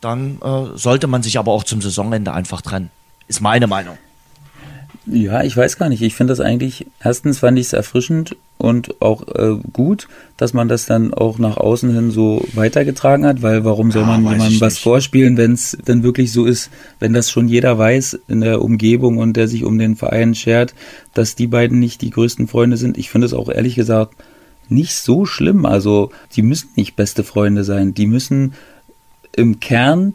[0.00, 2.90] dann äh, sollte man sich aber auch zum Saisonende einfach trennen.
[3.28, 3.96] Ist meine Meinung.
[5.12, 6.02] Ja, ich weiß gar nicht.
[6.02, 10.06] Ich finde das eigentlich, erstens fand ich es erfrischend und auch äh, gut,
[10.36, 14.08] dass man das dann auch nach außen hin so weitergetragen hat, weil warum soll ja,
[14.08, 18.20] man jemandem was vorspielen, wenn es denn wirklich so ist, wenn das schon jeder weiß
[18.28, 20.74] in der Umgebung und der sich um den Verein schert,
[21.12, 22.96] dass die beiden nicht die größten Freunde sind.
[22.96, 24.14] Ich finde es auch ehrlich gesagt
[24.68, 25.66] nicht so schlimm.
[25.66, 27.94] Also die müssen nicht beste Freunde sein.
[27.94, 28.54] Die müssen
[29.34, 30.14] im Kern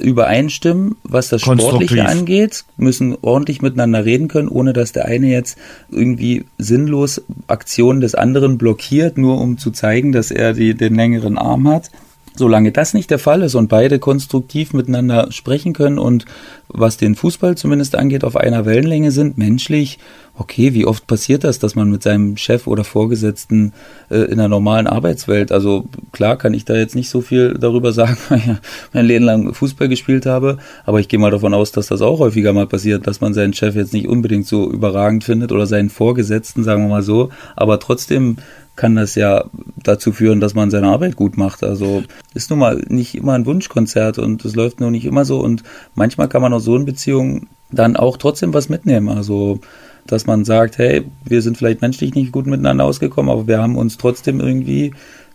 [0.00, 5.58] übereinstimmen, was das Sportliche angeht, müssen ordentlich miteinander reden können, ohne dass der eine jetzt
[5.90, 11.38] irgendwie sinnlos Aktionen des anderen blockiert, nur um zu zeigen, dass er die, den längeren
[11.38, 11.90] Arm hat.
[12.36, 16.24] Solange das nicht der Fall ist und beide konstruktiv miteinander sprechen können und
[16.68, 19.98] was den Fußball zumindest angeht, auf einer Wellenlänge sind, menschlich,
[20.36, 23.72] okay, wie oft passiert das, dass man mit seinem Chef oder Vorgesetzten
[24.10, 27.92] äh, in der normalen Arbeitswelt, also klar kann ich da jetzt nicht so viel darüber
[27.92, 28.44] sagen, weil ich
[28.92, 32.18] mein Leben lang Fußball gespielt habe, aber ich gehe mal davon aus, dass das auch
[32.20, 35.90] häufiger mal passiert, dass man seinen Chef jetzt nicht unbedingt so überragend findet oder seinen
[35.90, 38.36] Vorgesetzten, sagen wir mal so, aber trotzdem
[38.80, 39.44] kann das ja
[39.82, 41.62] dazu führen, dass man seine Arbeit gut macht.
[41.62, 42.02] Also
[42.32, 45.64] ist nun mal nicht immer ein Wunschkonzert und es läuft nur nicht immer so und
[45.94, 49.10] manchmal kann man aus so in Beziehungen dann auch trotzdem was mitnehmen.
[49.10, 49.60] Also
[50.06, 53.76] dass man sagt, hey, wir sind vielleicht menschlich nicht gut miteinander ausgekommen, aber wir haben
[53.76, 54.92] uns trotzdem irgendwie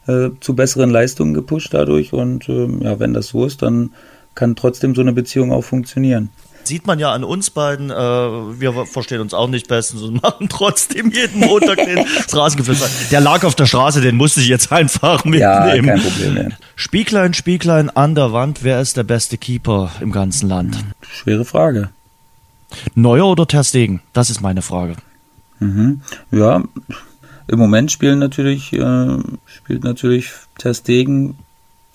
[0.07, 2.13] äh, zu besseren Leistungen gepusht dadurch.
[2.13, 3.91] Und äh, ja, wenn das so ist, dann
[4.35, 6.29] kann trotzdem so eine Beziehung auch funktionieren.
[6.63, 10.49] Sieht man ja an uns beiden, äh, wir verstehen uns auch nicht bestens und machen
[10.49, 12.89] trotzdem jeden Montag den Straßengeflüster.
[13.11, 15.41] Der lag auf der Straße, den musste ich jetzt einfach mitnehmen.
[15.41, 16.33] Ja, kein Problem.
[16.33, 16.49] Mehr.
[16.75, 20.83] Spieglein, Spieglein an der Wand, wer ist der beste Keeper im ganzen Land?
[21.01, 21.89] Schwere Frage.
[22.93, 24.01] Neuer oder Terstegen?
[24.13, 24.95] Das ist meine Frage.
[25.59, 26.01] Mhm.
[26.31, 26.63] Ja,
[27.47, 31.35] im Moment spielen natürlich, äh, spielt natürlich Terstegen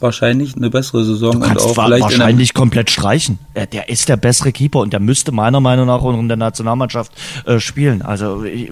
[0.00, 3.38] wahrscheinlich eine bessere Saison du kannst und auch vielleicht wahrscheinlich komplett streichen.
[3.54, 6.36] Er, der ist der bessere Keeper und der müsste meiner Meinung nach auch in der
[6.36, 7.12] Nationalmannschaft
[7.46, 8.02] äh, spielen.
[8.02, 8.70] Also ich,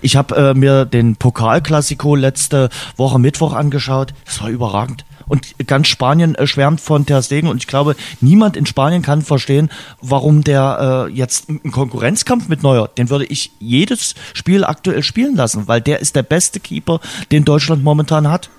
[0.00, 4.14] ich habe äh, mir den Pokalklassiko letzte Woche Mittwoch angeschaut.
[4.24, 5.04] Das war überragend.
[5.32, 9.22] Und ganz Spanien äh, schwärmt von Ter Stegen und ich glaube, niemand in Spanien kann
[9.22, 9.70] verstehen,
[10.02, 15.34] warum der äh, jetzt einen Konkurrenzkampf mit Neuer, den würde ich jedes Spiel aktuell spielen
[15.34, 18.50] lassen, weil der ist der beste Keeper, den Deutschland momentan hat.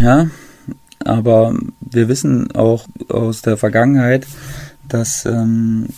[0.00, 0.28] Ja,
[1.04, 4.24] aber wir wissen auch aus der Vergangenheit,
[4.88, 5.88] dass, ähm,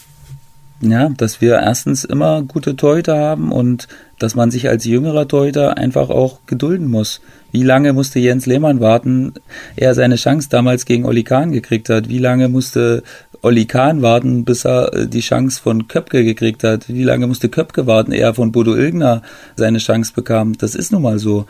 [0.80, 5.76] ja, dass wir erstens immer gute Torhüter haben und dass man sich als jüngerer Torhüter
[5.76, 7.20] einfach auch gedulden muss.
[7.52, 9.34] Wie lange musste Jens Lehmann warten,
[9.76, 12.08] er seine Chance damals gegen Oli Kahn gekriegt hat?
[12.08, 13.02] Wie lange musste
[13.42, 16.88] Oli Kahn warten, bis er äh, die Chance von Köpke gekriegt hat?
[16.88, 19.22] Wie lange musste Köpke warten, eher von Bodo Ilgner
[19.54, 20.56] seine Chance bekam?
[20.56, 21.46] Das ist nun mal so.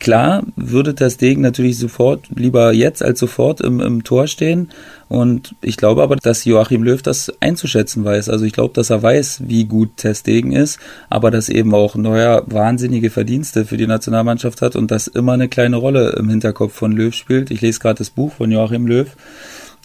[0.00, 4.70] Klar würde das Degen natürlich sofort, lieber jetzt als sofort im, im Tor stehen.
[5.10, 8.30] Und ich glaube aber, dass Joachim Löw das einzuschätzen weiß.
[8.30, 10.78] Also ich glaube, dass er weiß, wie gut Testegen ist,
[11.10, 15.48] aber dass eben auch Neuer wahnsinnige Verdienste für die Nationalmannschaft hat und das immer eine
[15.48, 17.50] kleine Rolle im Hinterkopf von Löw spielt.
[17.50, 19.08] Ich lese gerade das Buch von Joachim Löw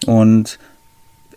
[0.05, 0.59] und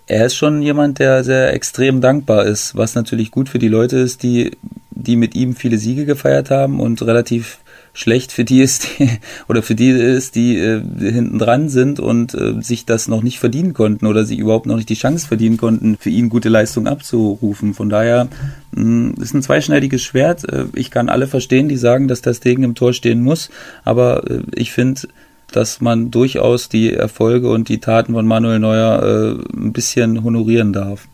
[0.06, 3.98] er ist schon jemand, der sehr extrem dankbar ist, was natürlich gut für die Leute
[3.98, 4.52] ist, die,
[4.90, 7.58] die mit ihm viele Siege gefeiert haben und relativ
[7.98, 9.10] schlecht für die ist, die,
[9.48, 13.40] oder für die ist, die äh, hinten dran sind und äh, sich das noch nicht
[13.40, 16.86] verdienen konnten oder sich überhaupt noch nicht die Chance verdienen konnten, für ihn gute Leistung
[16.86, 17.74] abzurufen.
[17.74, 18.28] Von daher
[18.70, 20.48] mh, mm, ist ein zweischneidiges Schwert.
[20.48, 23.50] Äh, ich kann alle verstehen, die sagen, dass das Degen im Tor stehen muss,
[23.84, 25.08] aber äh, ich finde,
[25.50, 30.72] dass man durchaus die Erfolge und die Taten von Manuel Neuer äh, ein bisschen honorieren
[30.72, 31.08] darf.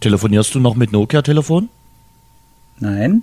[0.00, 1.70] Telefonierst du noch mit Nokia-Telefon?
[2.78, 3.22] Nein.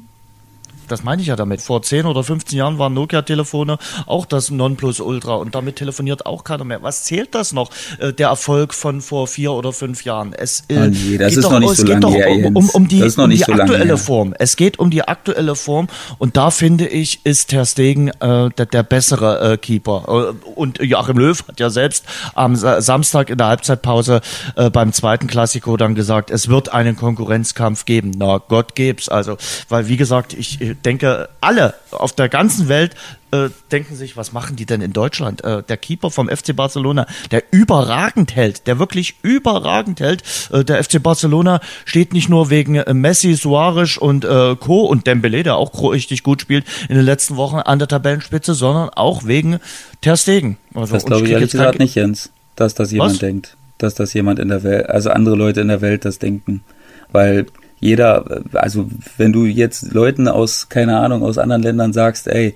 [0.88, 1.62] Das meine ich ja damit.
[1.62, 6.64] Vor 10 oder 15 Jahren waren Nokia-Telefone auch das Nonplusultra und damit telefoniert auch keiner
[6.64, 6.82] mehr.
[6.84, 10.34] Was zählt das noch, äh, der Erfolg von vor vier oder fünf Jahren?
[10.34, 12.88] Es, äh, oh nee, das ist doch, noch nicht so lange her, um, um, um,
[12.88, 14.34] die, um die so aktuelle Form.
[14.40, 18.66] Es geht um die aktuelle Form und da finde ich, ist Ter Stegen äh, der,
[18.66, 20.34] der bessere äh, Keeper.
[20.46, 24.22] Äh, und Joachim Löw hat ja selbst am Samstag in der Halbzeitpause
[24.56, 28.12] äh, beim zweiten Klassiko dann gesagt, es wird einen Konkurrenzkampf geben.
[28.18, 29.10] Na, Gott geb's.
[29.10, 29.38] Also,
[29.70, 32.96] weil wie gesagt, ich denke, alle auf der ganzen Welt
[33.32, 35.44] äh, denken sich, was machen die denn in Deutschland?
[35.44, 40.24] Äh, der Keeper vom FC Barcelona, der überragend hält, der wirklich überragend hält.
[40.52, 44.86] Äh, der FC Barcelona steht nicht nur wegen äh, Messi, Suarez und äh, Co.
[44.86, 48.90] und Dembele, der auch richtig gut spielt in den letzten Wochen an der Tabellenspitze, sondern
[48.90, 49.60] auch wegen
[50.02, 50.58] Ter Stegen.
[50.74, 53.20] Also, das glaube ich ehrlich gesagt nicht, Jens, dass das jemand was?
[53.20, 53.58] denkt.
[53.78, 56.64] Dass das jemand in der Welt, also andere Leute in der Welt das denken.
[57.12, 57.46] Weil
[57.80, 62.56] jeder, also wenn du jetzt Leuten aus, keine Ahnung, aus anderen Ländern sagst, ey,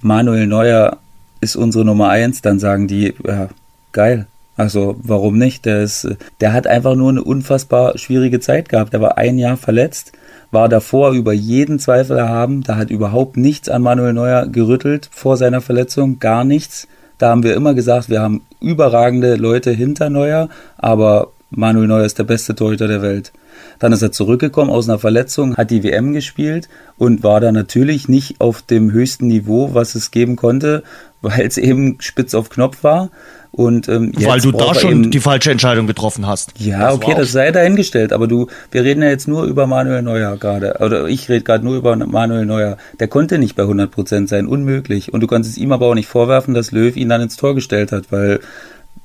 [0.00, 0.98] Manuel Neuer
[1.40, 3.48] ist unsere Nummer eins, dann sagen die, ja,
[3.92, 4.26] geil.
[4.56, 5.66] Also warum nicht?
[5.66, 6.08] Der ist,
[6.40, 8.92] der hat einfach nur eine unfassbar schwierige Zeit gehabt.
[8.92, 10.12] Er war ein Jahr verletzt,
[10.50, 12.64] war davor über jeden Zweifel erhaben.
[12.64, 16.88] Da hat überhaupt nichts an Manuel Neuer gerüttelt vor seiner Verletzung, gar nichts.
[17.18, 22.18] Da haben wir immer gesagt, wir haben überragende Leute hinter Neuer, aber Manuel Neuer ist
[22.18, 23.32] der beste Torhüter der Welt.
[23.78, 28.08] Dann ist er zurückgekommen aus einer Verletzung, hat die WM gespielt und war da natürlich
[28.08, 30.82] nicht auf dem höchsten Niveau, was es geben konnte,
[31.20, 33.10] weil es eben spitz auf Knopf war.
[33.50, 36.52] Und, ähm, Weil du da schon die falsche Entscheidung getroffen hast.
[36.58, 38.12] Ja, das okay, das sei dahingestellt.
[38.12, 40.76] Aber du, wir reden ja jetzt nur über Manuel Neuer gerade.
[40.80, 42.76] Oder ich rede gerade nur über Manuel Neuer.
[43.00, 45.12] Der konnte nicht bei 100 Prozent sein, unmöglich.
[45.12, 47.54] Und du kannst es ihm aber auch nicht vorwerfen, dass Löw ihn dann ins Tor
[47.54, 48.40] gestellt hat, weil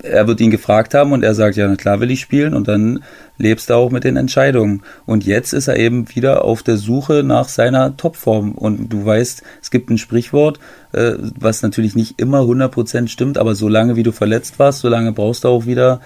[0.04, 2.68] er wird ihn gefragt haben und er sagt, ja, na klar will ich spielen und
[2.68, 3.04] dann
[3.38, 4.84] lebst du auch mit den Entscheidungen.
[5.06, 8.52] Und jetzt ist er eben wieder auf der Suche nach seiner Topform.
[8.52, 10.60] Und du weißt, es gibt ein Sprichwort,
[10.92, 15.46] äh, was natürlich nicht immer 100% stimmt, aber solange wie du verletzt warst, solange brauchst
[15.46, 16.02] du auch wieder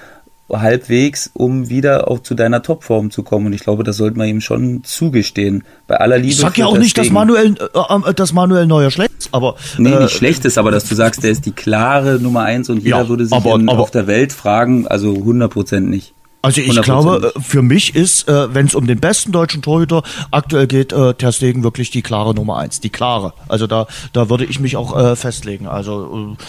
[0.49, 3.47] halbwegs, um wieder auch zu deiner Topform zu kommen.
[3.47, 5.63] Und ich glaube, das sollte man ihm schon zugestehen.
[5.87, 6.33] Bei aller Liebe.
[6.33, 9.55] Ich sag ja auch nicht, dass Manuel, äh, äh, dass Manuel Neuer schlecht ist, aber.
[9.77, 12.69] Nee, äh, nicht schlecht ist, aber dass du sagst, der ist die klare Nummer eins
[12.69, 15.89] und jeder ja, würde sich aber, in, aber, auf der Welt fragen, also 100 Prozent
[15.89, 16.13] nicht.
[16.41, 20.03] Also ich glaube, äh, für mich ist, äh, wenn es um den besten deutschen Torhüter
[20.31, 23.33] aktuell geht, äh, Ter Stegen wirklich die klare Nummer eins, die klare.
[23.49, 25.67] Also da, da würde ich mich auch äh, festlegen.
[25.67, 26.43] Also äh,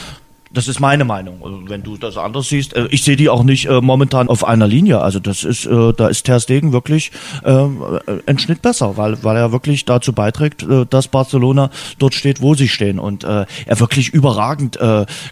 [0.50, 1.42] das ist meine Meinung.
[1.42, 4.44] Also, wenn du das anders siehst, äh, ich sehe die auch nicht äh, momentan auf
[4.44, 5.00] einer Linie.
[5.00, 7.12] Also das ist, äh, da ist Ter Stegen wirklich
[7.44, 12.40] ähm, äh, ein Schnitt besser, weil, weil er wirklich dazu beiträgt, dass Barcelona dort steht,
[12.40, 14.78] wo sie stehen und er wirklich überragend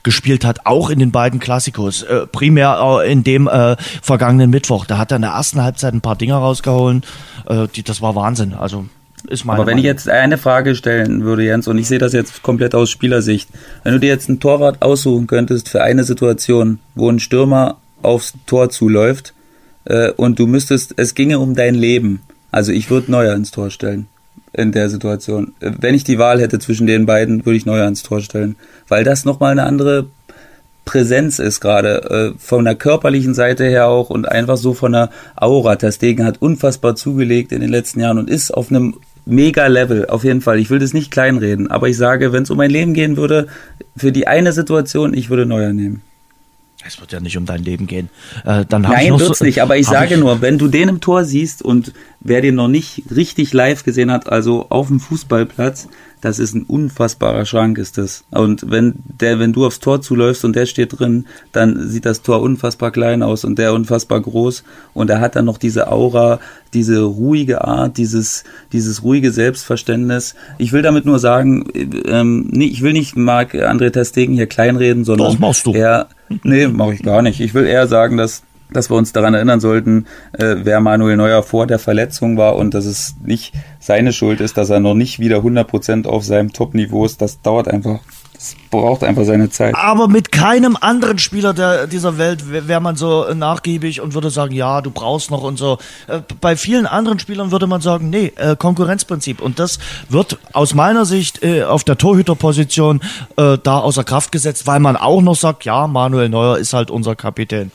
[0.03, 2.05] gespielt hat, auch in den beiden Klassikos.
[2.33, 3.49] Primär in dem
[4.03, 4.87] vergangenen Mittwoch.
[4.87, 7.03] Da hat er in der ersten Halbzeit ein paar Dinger rausgehauen.
[7.47, 8.55] Äh, die, das war Wahnsinn.
[8.55, 8.87] Also
[9.29, 9.85] ist meine Aber wenn Meinung.
[9.85, 13.49] ich jetzt eine Frage stellen würde, Jens, und ich sehe das jetzt komplett aus Spielersicht,
[13.83, 18.35] wenn du dir jetzt einen Torwart aussuchen könntest für eine Situation, wo ein Stürmer aufs
[18.47, 19.35] Tor zuläuft
[19.85, 22.20] äh, und du müsstest, es ginge um dein Leben,
[22.51, 24.07] also ich würde Neuer ins Tor stellen
[24.53, 25.53] in der Situation.
[25.61, 28.57] Äh, wenn ich die Wahl hätte zwischen den beiden, würde ich Neuer ins Tor stellen,
[28.89, 30.07] weil das nochmal eine andere
[30.87, 35.11] Präsenz ist gerade, äh, von der körperlichen Seite her auch und einfach so von der
[35.35, 35.77] Aura.
[35.77, 38.95] Der Stegen hat unfassbar zugelegt in den letzten Jahren und ist auf einem
[39.27, 40.59] mega Level, auf jeden Fall.
[40.59, 43.49] Ich will das nicht kleinreden, aber ich sage, wenn es um mein Leben gehen würde,
[43.97, 46.01] für die eine Situation, ich würde Neuer nehmen.
[46.87, 48.11] Es wird ja nicht um dein Leben gehen.
[48.45, 51.01] Äh, dann Nein, wird's so, nicht, aber ich sage ich nur, wenn du den im
[51.01, 55.89] Tor siehst und wer den noch nicht richtig live gesehen hat, also auf dem Fußballplatz,
[56.21, 58.25] das ist ein unfassbarer Schrank, ist das.
[58.31, 62.23] Und wenn der, wenn du aufs Tor zuläufst und der steht drin, dann sieht das
[62.23, 64.64] Tor unfassbar klein aus und der unfassbar groß.
[64.95, 66.41] Und er hat dann noch diese Aura,
[66.73, 70.35] diese ruhige Art, dieses, dieses ruhige Selbstverständnis.
[70.59, 71.67] Ich will damit nur sagen,
[72.07, 75.75] ähm, nee, ich will nicht Marc André Testegen hier kleinreden, sondern Doch, machst du.
[75.75, 76.09] eher,
[76.43, 77.41] nee, mache ich gar nicht.
[77.41, 78.43] Ich will eher sagen, dass
[78.73, 82.75] dass wir uns daran erinnern sollten, äh, wer Manuel Neuer vor der Verletzung war und
[82.75, 87.05] dass es nicht seine Schuld ist, dass er noch nicht wieder 100% auf seinem Top-Niveau
[87.05, 87.23] ist.
[87.23, 88.01] Das dauert einfach
[88.37, 89.74] das braucht einfach seine Zeit.
[89.74, 94.55] Aber mit keinem anderen Spieler der, dieser Welt wäre man so nachgiebig und würde sagen,
[94.55, 95.78] ja, du brauchst noch und so.
[96.07, 99.41] Äh, bei vielen anderen Spielern würde man sagen, nee, äh, Konkurrenzprinzip.
[99.41, 99.78] Und das
[100.11, 103.01] wird aus meiner Sicht äh, auf der Torhüterposition
[103.37, 107.14] da außer Kraft gesetzt, weil man auch noch sagt, ja, Manuel Neuer ist halt unser
[107.16, 107.70] Kapitän.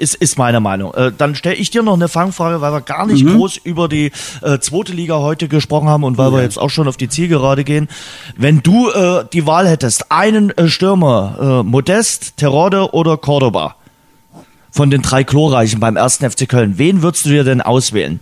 [0.00, 0.94] Ist, ist meine Meinung.
[0.94, 3.36] Äh, dann stelle ich dir noch eine Fangfrage, weil wir gar nicht mhm.
[3.36, 6.38] groß über die äh, zweite Liga heute gesprochen haben und weil ja.
[6.38, 7.88] wir jetzt auch schon auf die Zielgerade gehen.
[8.36, 13.76] Wenn du äh, die Wahl hättest, einen äh, Stürmer, äh, Modest, Terode oder Cordoba,
[14.70, 18.20] von den drei Chlorreichen beim ersten FC Köln, wen würdest du dir denn auswählen?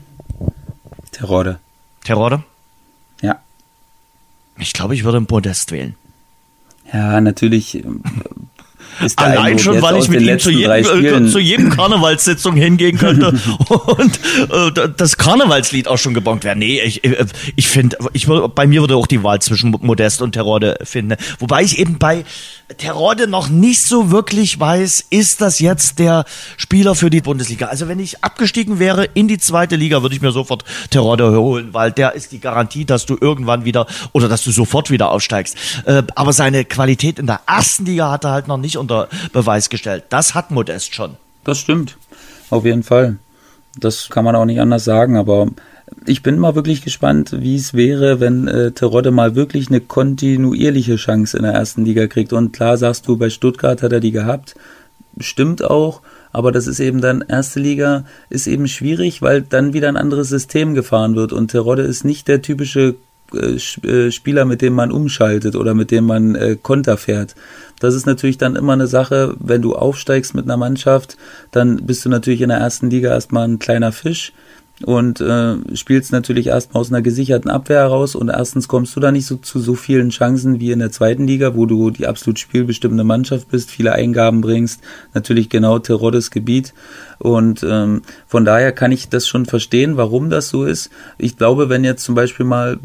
[1.12, 1.60] Terode.
[2.04, 2.42] Terode?
[3.20, 3.38] Ja.
[4.58, 5.94] Ich glaube, ich würde Modest wählen.
[6.92, 7.84] Ja, natürlich
[9.16, 13.38] Allein schon, weil ich mit ihm zu jedem, äh, zu jedem Karnevalssitzung hingehen könnte
[13.68, 14.20] und
[14.50, 16.56] äh, das Karnevalslied auch schon gebongt wäre.
[16.56, 17.26] Nee, ich, äh,
[17.56, 21.16] ich finde, ich, bei mir würde auch die Wahl zwischen Modest und Terrorde finden.
[21.38, 22.24] Wobei ich eben bei
[22.76, 26.26] Terrorde noch nicht so wirklich weiß, ist das jetzt der
[26.58, 27.66] Spieler für die Bundesliga?
[27.66, 31.72] Also wenn ich abgestiegen wäre in die zweite Liga, würde ich mir sofort Terrorde holen,
[31.72, 35.56] weil der ist die Garantie, dass du irgendwann wieder oder dass du sofort wieder aufsteigst.
[35.86, 39.08] Äh, aber seine Qualität in der ersten Liga hat er halt noch nicht und unter
[39.32, 40.04] Beweis gestellt.
[40.08, 41.16] Das hat Modest schon.
[41.44, 41.96] Das stimmt.
[42.50, 43.18] Auf jeden Fall.
[43.78, 45.48] Das kann man auch nicht anders sagen, aber
[46.06, 50.96] ich bin mal wirklich gespannt, wie es wäre, wenn äh, Terodde mal wirklich eine kontinuierliche
[50.96, 52.32] Chance in der ersten Liga kriegt.
[52.32, 54.54] Und klar sagst du, bei Stuttgart hat er die gehabt.
[55.20, 56.00] Stimmt auch,
[56.32, 60.28] aber das ist eben dann erste Liga ist eben schwierig, weil dann wieder ein anderes
[60.28, 62.94] System gefahren wird und Terodde ist nicht der typische
[63.58, 67.34] Spieler, mit dem man umschaltet oder mit dem man äh, Konter fährt.
[67.80, 71.16] Das ist natürlich dann immer eine Sache, wenn du aufsteigst mit einer Mannschaft,
[71.50, 74.32] dann bist du natürlich in der ersten Liga erstmal ein kleiner Fisch
[74.84, 79.10] und äh, spielst natürlich erstmal aus einer gesicherten Abwehr heraus und erstens kommst du da
[79.10, 82.38] nicht so zu so vielen Chancen wie in der zweiten Liga, wo du die absolut
[82.38, 84.80] spielbestimmende Mannschaft bist, viele Eingaben bringst,
[85.14, 86.74] natürlich genau Teroddes Gebiet
[87.18, 90.90] und ähm, von daher kann ich das schon verstehen, warum das so ist.
[91.18, 92.78] Ich glaube, wenn jetzt zum Beispiel mal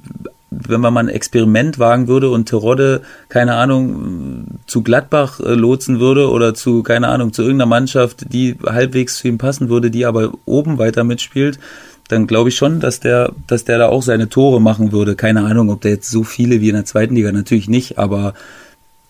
[0.68, 5.99] wenn man mal ein Experiment wagen würde und Terodde, keine Ahnung, zu Gladbach äh, lotsen
[5.99, 10.06] würde oder zu, keine Ahnung, zu irgendeiner Mannschaft, die halbwegs zu ihm passen würde, die
[10.06, 11.60] aber oben weiter mitspielt,
[12.08, 15.16] dann glaube ich schon, dass der, dass der da auch seine Tore machen würde.
[15.16, 18.34] Keine Ahnung, ob der jetzt so viele wie in der zweiten Liga, natürlich nicht, aber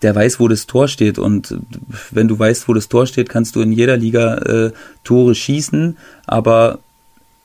[0.03, 1.17] der weiß, wo das Tor steht.
[1.17, 1.55] Und
[2.11, 4.71] wenn du weißt, wo das Tor steht, kannst du in jeder Liga äh,
[5.03, 6.79] Tore schießen, aber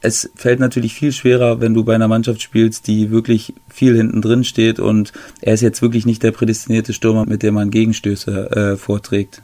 [0.01, 4.23] es fällt natürlich viel schwerer, wenn du bei einer Mannschaft spielst, die wirklich viel hinten
[4.23, 8.51] drin steht und er ist jetzt wirklich nicht der prädestinierte Stürmer, mit dem man Gegenstöße
[8.51, 9.43] äh, vorträgt.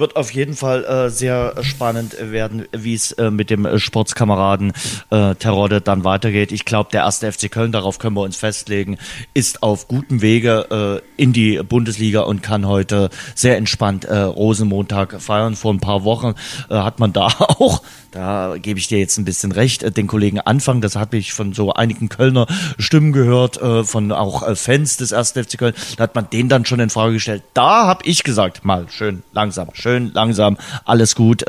[0.00, 4.72] Wird auf jeden Fall äh, sehr spannend werden, wie es äh, mit dem Sportskameraden
[5.10, 6.52] äh, Terodde dann weitergeht.
[6.52, 8.96] Ich glaube, der erste FC Köln, darauf können wir uns festlegen,
[9.34, 15.20] ist auf gutem Wege äh, in die Bundesliga und kann heute sehr entspannt äh, Rosenmontag
[15.20, 15.54] feiern.
[15.54, 16.34] Vor ein paar Wochen
[16.70, 20.06] äh, hat man da auch da gebe ich dir jetzt ein bisschen recht, äh, den
[20.06, 22.46] Kollegen Anfang, das habe ich von so einigen Kölner
[22.78, 25.32] Stimmen gehört, äh, von auch äh, Fans des 1.
[25.32, 27.42] FC Köln, da hat man den dann schon in Frage gestellt.
[27.54, 31.44] Da habe ich gesagt, mal schön langsam, schön langsam, alles gut.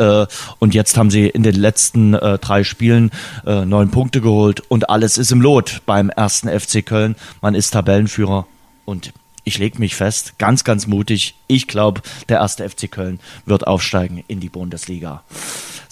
[0.59, 3.11] Und jetzt haben sie in den letzten drei Spielen
[3.45, 6.45] neun Punkte geholt und alles ist im Lot beim 1.
[6.47, 7.15] FC Köln.
[7.41, 8.45] Man ist Tabellenführer
[8.85, 11.35] und ich lege mich fest, ganz, ganz mutig.
[11.47, 15.23] Ich glaube, der erste FC Köln wird aufsteigen in die Bundesliga.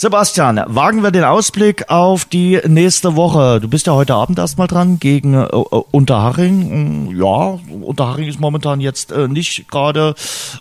[0.02, 3.60] Sebastian, wagen wir den Ausblick auf die nächste Woche.
[3.60, 7.10] Du bist ja heute Abend erstmal dran gegen äh, äh Unterhaching.
[7.10, 10.16] Mm, ja, Unterhaching ist momentan jetzt äh, nicht gerade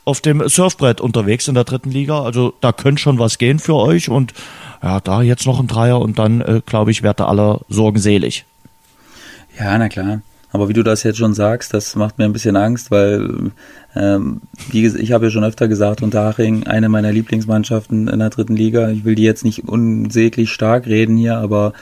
[0.05, 2.21] auf dem Surfbrett unterwegs in der dritten Liga.
[2.21, 4.09] Also da könnte schon was gehen für euch.
[4.09, 4.35] Und
[4.83, 8.45] ja, da jetzt noch ein Dreier und dann, äh, glaube ich, werde aller Sorgen selig.
[9.57, 10.21] Ja, na klar.
[10.51, 13.53] Aber wie du das jetzt schon sagst, das macht mir ein bisschen Angst, weil
[13.95, 14.41] ähm,
[14.71, 18.91] wie ich habe ja schon öfter gesagt, Unterhaching, eine meiner Lieblingsmannschaften in der dritten Liga.
[18.91, 21.75] Ich will die jetzt nicht unsäglich stark reden hier, aber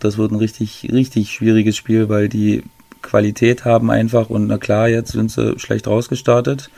[0.00, 2.62] das wird ein richtig, richtig schwieriges Spiel, weil die
[3.02, 6.70] Qualität haben einfach und na klar, jetzt sind sie schlecht rausgestartet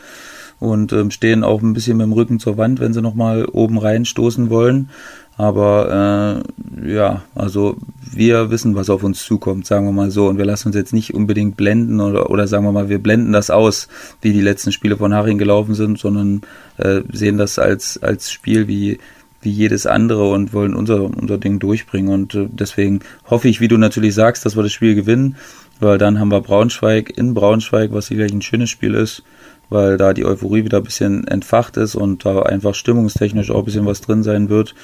[0.59, 3.77] und ähm, stehen auch ein bisschen mit dem Rücken zur Wand, wenn sie nochmal oben
[3.77, 4.89] reinstoßen wollen.
[5.37, 6.43] Aber
[6.83, 7.77] äh, ja, also
[8.11, 10.27] wir wissen, was auf uns zukommt, sagen wir mal so.
[10.27, 13.33] Und wir lassen uns jetzt nicht unbedingt blenden oder, oder sagen wir mal, wir blenden
[13.33, 13.87] das aus,
[14.21, 16.41] wie die letzten Spiele von Haring gelaufen sind, sondern
[16.77, 18.97] äh, sehen das als, als Spiel wie,
[19.41, 22.11] wie jedes andere und wollen unser, unser Ding durchbringen.
[22.11, 25.35] Und äh, deswegen hoffe ich, wie du natürlich sagst, dass wir das Spiel gewinnen,
[25.79, 29.21] weil dann haben wir Braunschweig in Braunschweig, was sicherlich ein schönes Spiel ist
[29.69, 33.65] weil da die Euphorie wieder ein bisschen entfacht ist und da einfach stimmungstechnisch auch ein
[33.65, 34.75] bisschen was drin sein wird.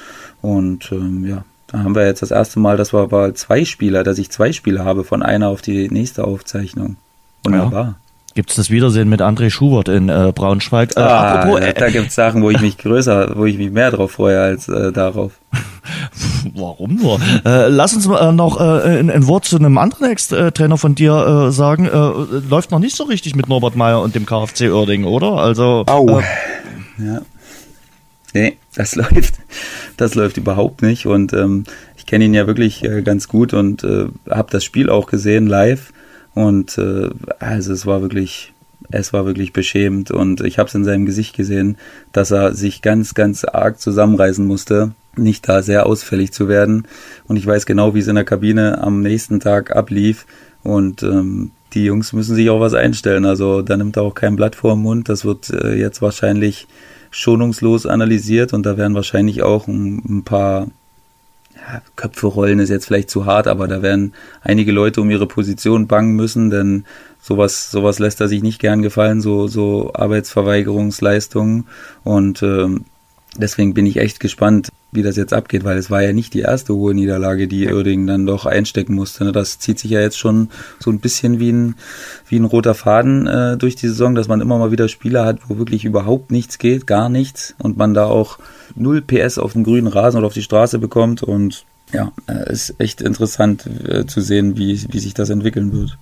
[0.42, 4.04] Und ähm, ja, da haben wir jetzt das erste Mal, dass wir mal zwei Spieler,
[4.04, 6.96] dass ich zwei Spiele habe von einer auf die nächste Aufzeichnung.
[7.44, 7.84] Wunderbar.
[7.84, 7.96] Ja.
[8.34, 10.96] Gibt es das Wiedersehen mit André Schubert in äh, Braunschweig?
[10.96, 13.70] Äh, ah, apropos, äh, da gibt es Sachen, wo ich mich größer, wo ich mich
[13.70, 15.34] mehr drauf freue als äh, darauf.
[16.54, 17.20] Warum nur?
[17.44, 21.88] Äh, lass uns äh, noch ein, Wort zu einem anderen Ex-Trainer von dir sagen.
[22.48, 25.34] Läuft noch nicht so richtig mit Norbert Meyer und dem KfC Oerding, oder?
[25.34, 25.84] Also.
[25.86, 26.20] Au.
[26.98, 27.22] Ja.
[28.32, 29.34] Nee, das läuft.
[29.96, 31.06] Das läuft überhaupt nicht.
[31.06, 31.64] Und ähm,
[31.96, 33.82] ich kenne ihn ja wirklich ganz gut und
[34.28, 35.92] habe das Spiel auch gesehen live.
[36.34, 38.52] Und äh, also es war wirklich,
[38.90, 40.10] es war wirklich beschämend.
[40.10, 41.76] Und ich habe es in seinem Gesicht gesehen,
[42.12, 46.86] dass er sich ganz, ganz arg zusammenreißen musste, nicht da sehr ausfällig zu werden.
[47.26, 50.26] Und ich weiß genau, wie es in der Kabine am nächsten Tag ablief.
[50.62, 53.24] Und ähm, die Jungs müssen sich auch was einstellen.
[53.24, 55.08] Also da nimmt er auch kein Blatt vor den Mund.
[55.08, 56.66] Das wird äh, jetzt wahrscheinlich
[57.10, 60.66] schonungslos analysiert und da werden wahrscheinlich auch ein, ein paar
[61.96, 65.86] Köpfe rollen ist jetzt vielleicht zu hart, aber da werden einige Leute um ihre Position
[65.86, 66.84] bangen müssen, denn
[67.20, 71.66] sowas, sowas lässt er sich nicht gern gefallen, so, so Arbeitsverweigerungsleistungen.
[72.02, 72.84] Und ähm,
[73.36, 76.40] deswegen bin ich echt gespannt, wie das jetzt abgeht, weil es war ja nicht die
[76.40, 79.24] erste hohe Niederlage, die Irding dann doch einstecken musste.
[79.24, 79.32] Ne?
[79.32, 81.74] Das zieht sich ja jetzt schon so ein bisschen wie ein,
[82.28, 85.40] wie ein roter Faden äh, durch die Saison, dass man immer mal wieder Spieler hat,
[85.48, 88.38] wo wirklich überhaupt nichts geht, gar nichts und man da auch
[88.74, 92.74] null PS auf den grünen Rasen oder auf die Straße bekommt und ja, äh, ist
[92.78, 95.98] echt interessant äh, zu sehen, wie, wie sich das entwickeln wird.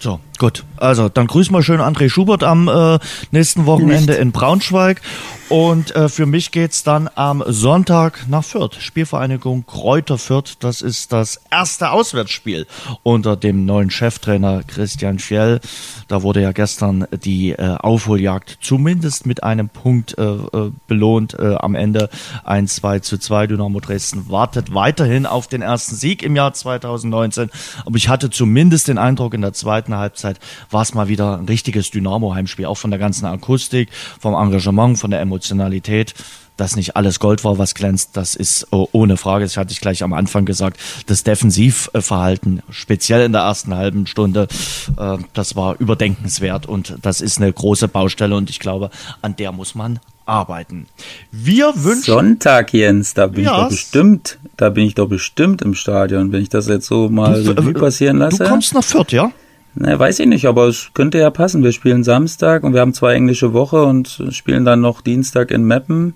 [0.00, 0.64] So, gut.
[0.76, 2.98] Also, dann grüßen wir schön André Schubert am äh,
[3.30, 4.20] nächsten Wochenende Nicht.
[4.20, 5.00] in Braunschweig
[5.48, 8.80] und äh, für mich geht's dann am Sonntag nach Fürth.
[8.80, 10.56] Spielvereinigung Kräuter Fürth.
[10.58, 12.66] Das ist das erste Auswärtsspiel
[13.04, 15.60] unter dem neuen Cheftrainer Christian Fjell.
[16.08, 21.38] Da wurde ja gestern die äh, Aufholjagd zumindest mit einem Punkt äh, äh belohnt.
[21.38, 22.08] Äh, am Ende
[22.42, 23.46] 1 2 zu 2.
[23.46, 27.50] Dynamo Dresden wartet weiterhin auf den ersten Sieg im Jahr 2019.
[27.84, 30.40] Aber ich hatte zumindest den Eindruck, in der zweiten Halbzeit
[30.70, 32.66] war es mal wieder ein richtiges Dynamo-Heimspiel.
[32.66, 36.14] Auch von der ganzen Akustik, vom Engagement, von der Emotion Emotionalität,
[36.56, 39.80] dass nicht alles Gold war, was glänzt, das ist oh, ohne Frage, das hatte ich
[39.82, 44.48] gleich am Anfang gesagt, das Defensivverhalten, speziell in der ersten halben Stunde,
[44.96, 48.88] äh, das war überdenkenswert und das ist eine große Baustelle und ich glaube,
[49.20, 50.86] an der muss man arbeiten.
[51.30, 55.60] Wir wünschen Sonntag, Jens, da bin ja, ich doch bestimmt, da bin ich doch bestimmt
[55.60, 58.42] im Stadion, wenn ich das jetzt so mal du, Revue passieren lasse.
[58.42, 59.30] Du kommst nach Fürth, ja?
[59.78, 61.62] Ne, weiß ich nicht, aber es könnte ja passen.
[61.62, 65.64] Wir spielen Samstag und wir haben zwei englische Woche und spielen dann noch Dienstag in
[65.64, 66.14] Meppen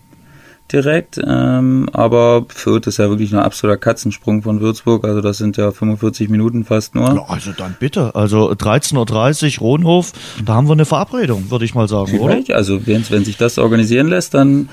[0.73, 1.21] direkt.
[1.23, 5.05] Ähm, aber Fürth ist ja wirklich ein absoluter Katzensprung von Würzburg.
[5.05, 7.13] Also das sind ja 45 Minuten fast nur.
[7.15, 8.15] Ja, also dann bitte.
[8.15, 12.49] Also 13.30 Uhr Rohnhof, da haben wir eine Verabredung, würde ich mal sagen, Vielleicht.
[12.49, 12.57] oder?
[12.57, 14.71] Also wenn, wenn sich das organisieren lässt, dann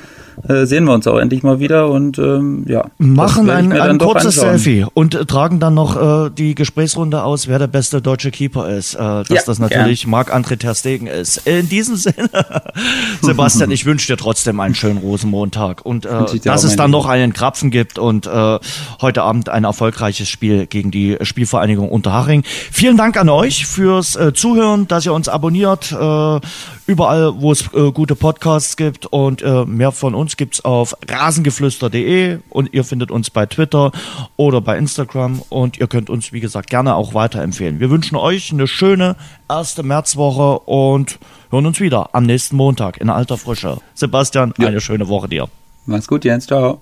[0.48, 2.86] äh, sehen wir uns auch endlich mal wieder und ähm, ja.
[2.98, 7.60] Machen ein, ein kurzes Selfie und äh, tragen dann noch äh, die Gesprächsrunde aus, wer
[7.60, 8.96] der beste deutsche Keeper ist.
[8.96, 11.38] Äh, dass ja, das natürlich Marc-André Ter Stegen ist.
[11.48, 12.30] In diesem Sinne,
[13.22, 17.34] Sebastian, ich wünsche dir trotzdem einen schönen Rosenmontag und äh, dass es dann noch einen
[17.34, 18.60] Krapfen gibt und äh,
[19.02, 22.44] heute Abend ein erfolgreiches Spiel gegen die Spielvereinigung Unterhaching.
[22.72, 26.40] Vielen Dank an euch fürs äh, Zuhören, dass ihr uns abonniert, äh,
[26.88, 32.40] überall, wo es äh, gute Podcasts gibt und äh, mehr von uns gibt's auf rasengeflüster.de
[32.50, 33.92] und ihr findet uns bei Twitter
[34.38, 37.80] oder bei Instagram und ihr könnt uns, wie gesagt, gerne auch weiterempfehlen.
[37.80, 39.18] Wir wünschen euch eine schöne
[39.50, 41.20] erste Märzwoche und
[41.52, 43.78] hören uns wieder am nächsten Montag in alter Frische.
[43.94, 44.68] Sebastian, ja.
[44.68, 45.48] eine schöne Woche dir.
[45.86, 46.48] Mach's gut, Jens.
[46.48, 46.82] Ciao.